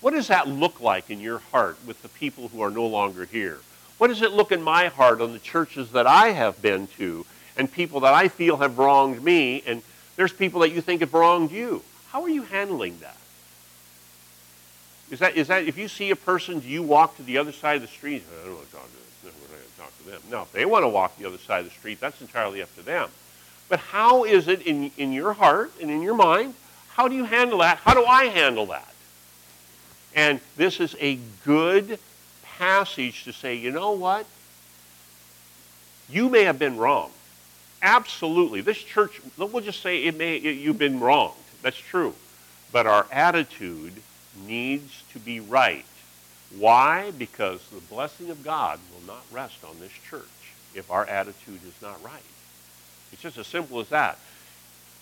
What 0.00 0.12
does 0.12 0.28
that 0.28 0.46
look 0.46 0.80
like 0.80 1.10
in 1.10 1.20
your 1.20 1.38
heart 1.38 1.78
with 1.86 2.02
the 2.02 2.08
people 2.08 2.48
who 2.48 2.60
are 2.60 2.70
no 2.70 2.86
longer 2.86 3.24
here? 3.24 3.58
What 3.96 4.08
does 4.08 4.22
it 4.22 4.32
look 4.32 4.52
in 4.52 4.62
my 4.62 4.88
heart 4.88 5.20
on 5.20 5.32
the 5.32 5.38
churches 5.40 5.90
that 5.92 6.06
I 6.06 6.28
have 6.28 6.62
been 6.62 6.86
to 6.98 7.26
and 7.56 7.72
people 7.72 8.00
that 8.00 8.14
I 8.14 8.28
feel 8.28 8.58
have 8.58 8.78
wronged 8.78 9.24
me 9.24 9.62
and 9.66 9.82
there's 10.14 10.32
people 10.32 10.60
that 10.60 10.70
you 10.70 10.80
think 10.80 11.00
have 11.00 11.14
wronged 11.14 11.50
you? 11.50 11.82
How 12.10 12.22
are 12.22 12.28
you 12.28 12.42
handling 12.42 12.98
that? 13.00 13.16
Is 15.10 15.20
that, 15.20 15.36
is 15.36 15.48
that 15.48 15.64
if 15.64 15.78
you 15.78 15.88
see 15.88 16.10
a 16.10 16.16
person, 16.16 16.60
do 16.60 16.68
you 16.68 16.82
walk 16.82 17.16
to 17.16 17.22
the 17.22 17.38
other 17.38 17.52
side 17.52 17.76
of 17.76 17.82
the 17.82 17.88
street? 17.88 18.22
I 18.42 18.46
don't 18.46 18.54
want 18.54 18.66
to 18.66 18.76
talk 18.76 18.86
to 18.86 18.92
them. 18.92 19.34
Going 19.48 19.62
to 19.62 19.80
talk 19.80 19.98
to 19.98 20.10
them. 20.10 20.20
No, 20.30 20.42
if 20.42 20.52
they 20.52 20.64
want 20.64 20.84
to 20.84 20.88
walk 20.88 21.16
the 21.18 21.26
other 21.26 21.38
side 21.38 21.60
of 21.60 21.64
the 21.64 21.70
street, 21.70 22.00
that's 22.00 22.20
entirely 22.20 22.62
up 22.62 22.74
to 22.76 22.82
them. 22.82 23.08
But 23.68 23.80
how 23.80 24.24
is 24.24 24.48
it 24.48 24.62
in, 24.62 24.90
in 24.96 25.12
your 25.12 25.32
heart 25.32 25.72
and 25.80 25.90
in 25.90 26.02
your 26.02 26.14
mind? 26.14 26.54
How 26.90 27.08
do 27.08 27.14
you 27.14 27.24
handle 27.24 27.58
that? 27.58 27.78
How 27.78 27.94
do 27.94 28.04
I 28.04 28.24
handle 28.24 28.66
that? 28.66 28.92
And 30.14 30.40
this 30.56 30.80
is 30.80 30.96
a 31.00 31.18
good 31.44 31.98
passage 32.42 33.24
to 33.24 33.32
say, 33.32 33.54
you 33.54 33.70
know 33.70 33.92
what? 33.92 34.26
You 36.10 36.28
may 36.28 36.44
have 36.44 36.58
been 36.58 36.76
wrong. 36.76 37.10
Absolutely. 37.82 38.60
This 38.62 38.78
church, 38.78 39.20
we'll 39.36 39.60
just 39.60 39.80
say 39.80 40.04
it 40.04 40.16
may, 40.16 40.36
it, 40.36 40.58
you've 40.58 40.78
been 40.78 41.00
wronged. 41.00 41.37
That's 41.62 41.76
true. 41.76 42.14
But 42.72 42.86
our 42.86 43.06
attitude 43.10 43.94
needs 44.46 45.02
to 45.12 45.18
be 45.18 45.40
right. 45.40 45.84
Why? 46.58 47.12
Because 47.18 47.66
the 47.68 47.80
blessing 47.80 48.30
of 48.30 48.42
God 48.42 48.78
will 48.92 49.06
not 49.06 49.24
rest 49.32 49.64
on 49.64 49.78
this 49.80 49.92
church 50.08 50.24
if 50.74 50.90
our 50.90 51.04
attitude 51.06 51.60
is 51.66 51.82
not 51.82 52.02
right. 52.04 52.22
It's 53.12 53.22
just 53.22 53.38
as 53.38 53.46
simple 53.46 53.80
as 53.80 53.88
that. 53.88 54.18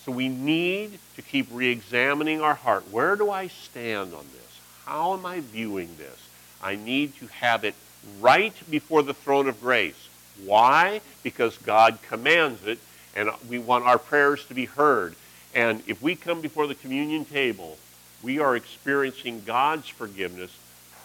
So 0.05 0.13
we 0.13 0.29
need 0.29 0.99
to 1.17 1.23
keep 1.23 1.49
re-examining 1.51 2.41
our 2.41 2.55
heart. 2.55 2.85
Where 2.91 3.17
do 3.17 3.31
I 3.31 3.49
stand 3.49 4.15
on 4.15 4.25
this? 4.33 4.61
How 4.85 5.15
am 5.15 5.27
I 5.27 5.41
viewing 5.41 5.97
this? 5.99 6.29
I 6.63 6.77
need 6.77 7.17
to 7.17 7.27
have 7.27 7.65
it 7.65 7.75
right 8.21 8.55
before 8.71 9.03
the 9.03 9.15
throne 9.15 9.49
of 9.49 9.61
grace. 9.61 10.09
Why? 10.45 11.01
Because 11.23 11.59
God 11.59 11.99
commands 12.09 12.65
it, 12.67 12.79
and 13.15 13.31
we 13.49 13.59
want 13.59 13.85
our 13.85 13.99
prayers 13.99 14.45
to 14.47 14.55
be 14.55 14.67
heard. 14.67 15.17
And 15.57 15.83
if 15.87 16.03
we 16.03 16.15
come 16.15 16.43
before 16.43 16.67
the 16.67 16.75
communion 16.75 17.25
table, 17.25 17.79
we 18.23 18.39
are 18.39 18.57
experiencing 18.57 19.43
God's 19.47 19.89
forgiveness 19.89 20.51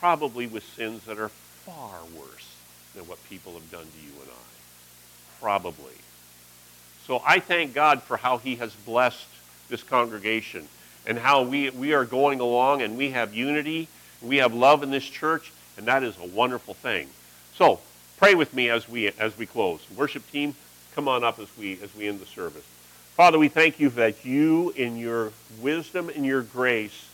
probably 0.02 0.45
with 0.45 0.64
sins 0.76 1.06
that 1.06 1.18
are 1.18 1.30
far 1.30 1.99
worse 2.18 2.54
than 2.93 3.08
what 3.08 3.24
people 3.30 3.54
have 3.54 3.72
done 3.72 3.86
to 3.86 4.06
you 4.06 4.12
and 4.22 4.30
I. 4.30 5.39
Probably. 5.39 5.93
So 7.08 7.24
I 7.26 7.39
thank 7.39 7.74
God 7.74 8.04
for 8.04 8.18
how 8.18 8.39
he 8.39 8.58
has 8.58 8.74
blessed 8.76 9.26
this 9.70 9.84
congregation 9.84 10.68
and 11.08 11.18
how 11.18 11.43
we, 11.43 11.70
we 11.70 11.93
are 11.93 12.04
going 12.04 12.41
along 12.41 12.82
and 12.82 12.97
we 12.97 13.12
have 13.12 13.34
unity, 13.34 13.88
we 14.22 14.38
have 14.38 14.54
love 14.54 14.84
in 14.84 14.91
this 14.91 15.06
church, 15.06 15.54
and 15.78 15.86
that 15.86 16.04
is 16.04 16.18
a 16.18 16.28
wonderful 16.28 16.74
thing. 16.74 17.08
So 17.56 17.80
pray 18.18 18.36
with 18.36 18.54
me 18.54 18.70
as 18.70 18.89
we, 18.89 19.08
as 19.08 19.38
we 19.38 19.45
close. 19.45 19.80
Worship 19.95 20.30
team, 20.30 20.56
come 20.93 21.08
on 21.08 21.24
up 21.24 21.39
as 21.39 21.47
we, 21.58 21.80
as 21.82 21.95
we 21.95 22.10
end 22.10 22.20
the 22.20 22.26
service. 22.26 22.66
Father, 23.16 23.38
we 23.38 23.49
thank 23.49 23.80
you 23.80 23.89
that 23.89 24.26
you, 24.26 24.72
in 24.72 24.97
your 24.97 25.34
wisdom 25.59 26.09
and 26.09 26.26
your 26.26 26.41
grace, 26.41 27.09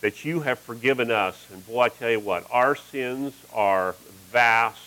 that 0.00 0.24
you 0.24 0.40
have 0.40 0.58
forgiven 0.60 1.10
us. 1.10 1.46
And 1.52 1.66
boy, 1.66 1.82
I 1.82 1.88
tell 1.88 2.10
you 2.10 2.20
what, 2.20 2.46
our 2.50 2.76
sins 2.76 3.34
are 3.52 3.96
vast. 4.30 4.80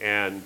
And 0.00 0.42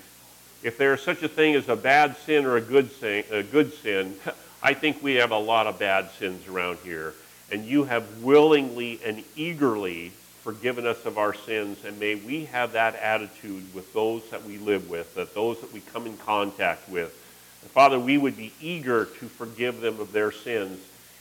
if 0.62 0.78
there 0.78 0.94
is 0.94 1.02
such 1.02 1.22
a 1.22 1.28
thing 1.28 1.56
as 1.56 1.68
a 1.68 1.76
bad 1.76 2.16
sin 2.18 2.44
or 2.44 2.56
a 2.56 2.60
good 2.60 2.92
sin, 2.92 3.24
a 3.30 3.42
good 3.42 3.72
sin, 3.74 4.14
I 4.62 4.74
think 4.74 5.02
we 5.02 5.14
have 5.14 5.32
a 5.32 5.38
lot 5.38 5.66
of 5.66 5.78
bad 5.78 6.10
sins 6.12 6.46
around 6.46 6.78
here. 6.84 7.14
And 7.50 7.64
you 7.64 7.84
have 7.84 8.22
willingly 8.22 9.00
and 9.04 9.24
eagerly 9.34 10.12
forgiven 10.42 10.86
us 10.86 11.04
of 11.04 11.18
our 11.18 11.34
sins, 11.34 11.84
and 11.84 11.98
may 11.98 12.14
we 12.14 12.44
have 12.46 12.72
that 12.72 12.94
attitude 12.94 13.74
with 13.74 13.92
those 13.92 14.22
that 14.30 14.44
we 14.44 14.58
live 14.58 14.88
with, 14.88 15.14
that 15.16 15.34
those 15.34 15.60
that 15.60 15.72
we 15.72 15.80
come 15.80 16.06
in 16.06 16.16
contact 16.18 16.88
with. 16.88 17.16
And 17.62 17.70
Father, 17.70 17.98
we 17.98 18.18
would 18.18 18.36
be 18.36 18.52
eager 18.60 19.04
to 19.04 19.28
forgive 19.28 19.80
them 19.80 20.00
of 20.00 20.12
their 20.12 20.32
sins 20.32 20.80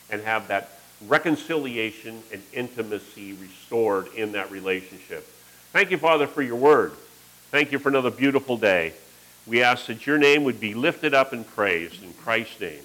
and 0.09 0.21
have 0.21 0.47
that 0.47 0.79
reconciliation 1.07 2.21
and 2.31 2.41
intimacy 2.53 3.33
restored 3.33 4.07
in 4.15 4.33
that 4.33 4.51
relationship. 4.51 5.27
Thank 5.71 5.91
you, 5.91 5.97
Father, 5.97 6.27
for 6.27 6.41
your 6.41 6.55
word. 6.55 6.93
Thank 7.51 7.71
you 7.71 7.79
for 7.79 7.89
another 7.89 8.11
beautiful 8.11 8.57
day. 8.57 8.93
We 9.47 9.63
ask 9.63 9.87
that 9.87 10.05
your 10.05 10.17
name 10.17 10.43
would 10.43 10.59
be 10.59 10.73
lifted 10.73 11.13
up 11.13 11.33
and 11.33 11.47
praised 11.47 12.03
in 12.03 12.13
Christ's 12.13 12.59
name. 12.59 12.83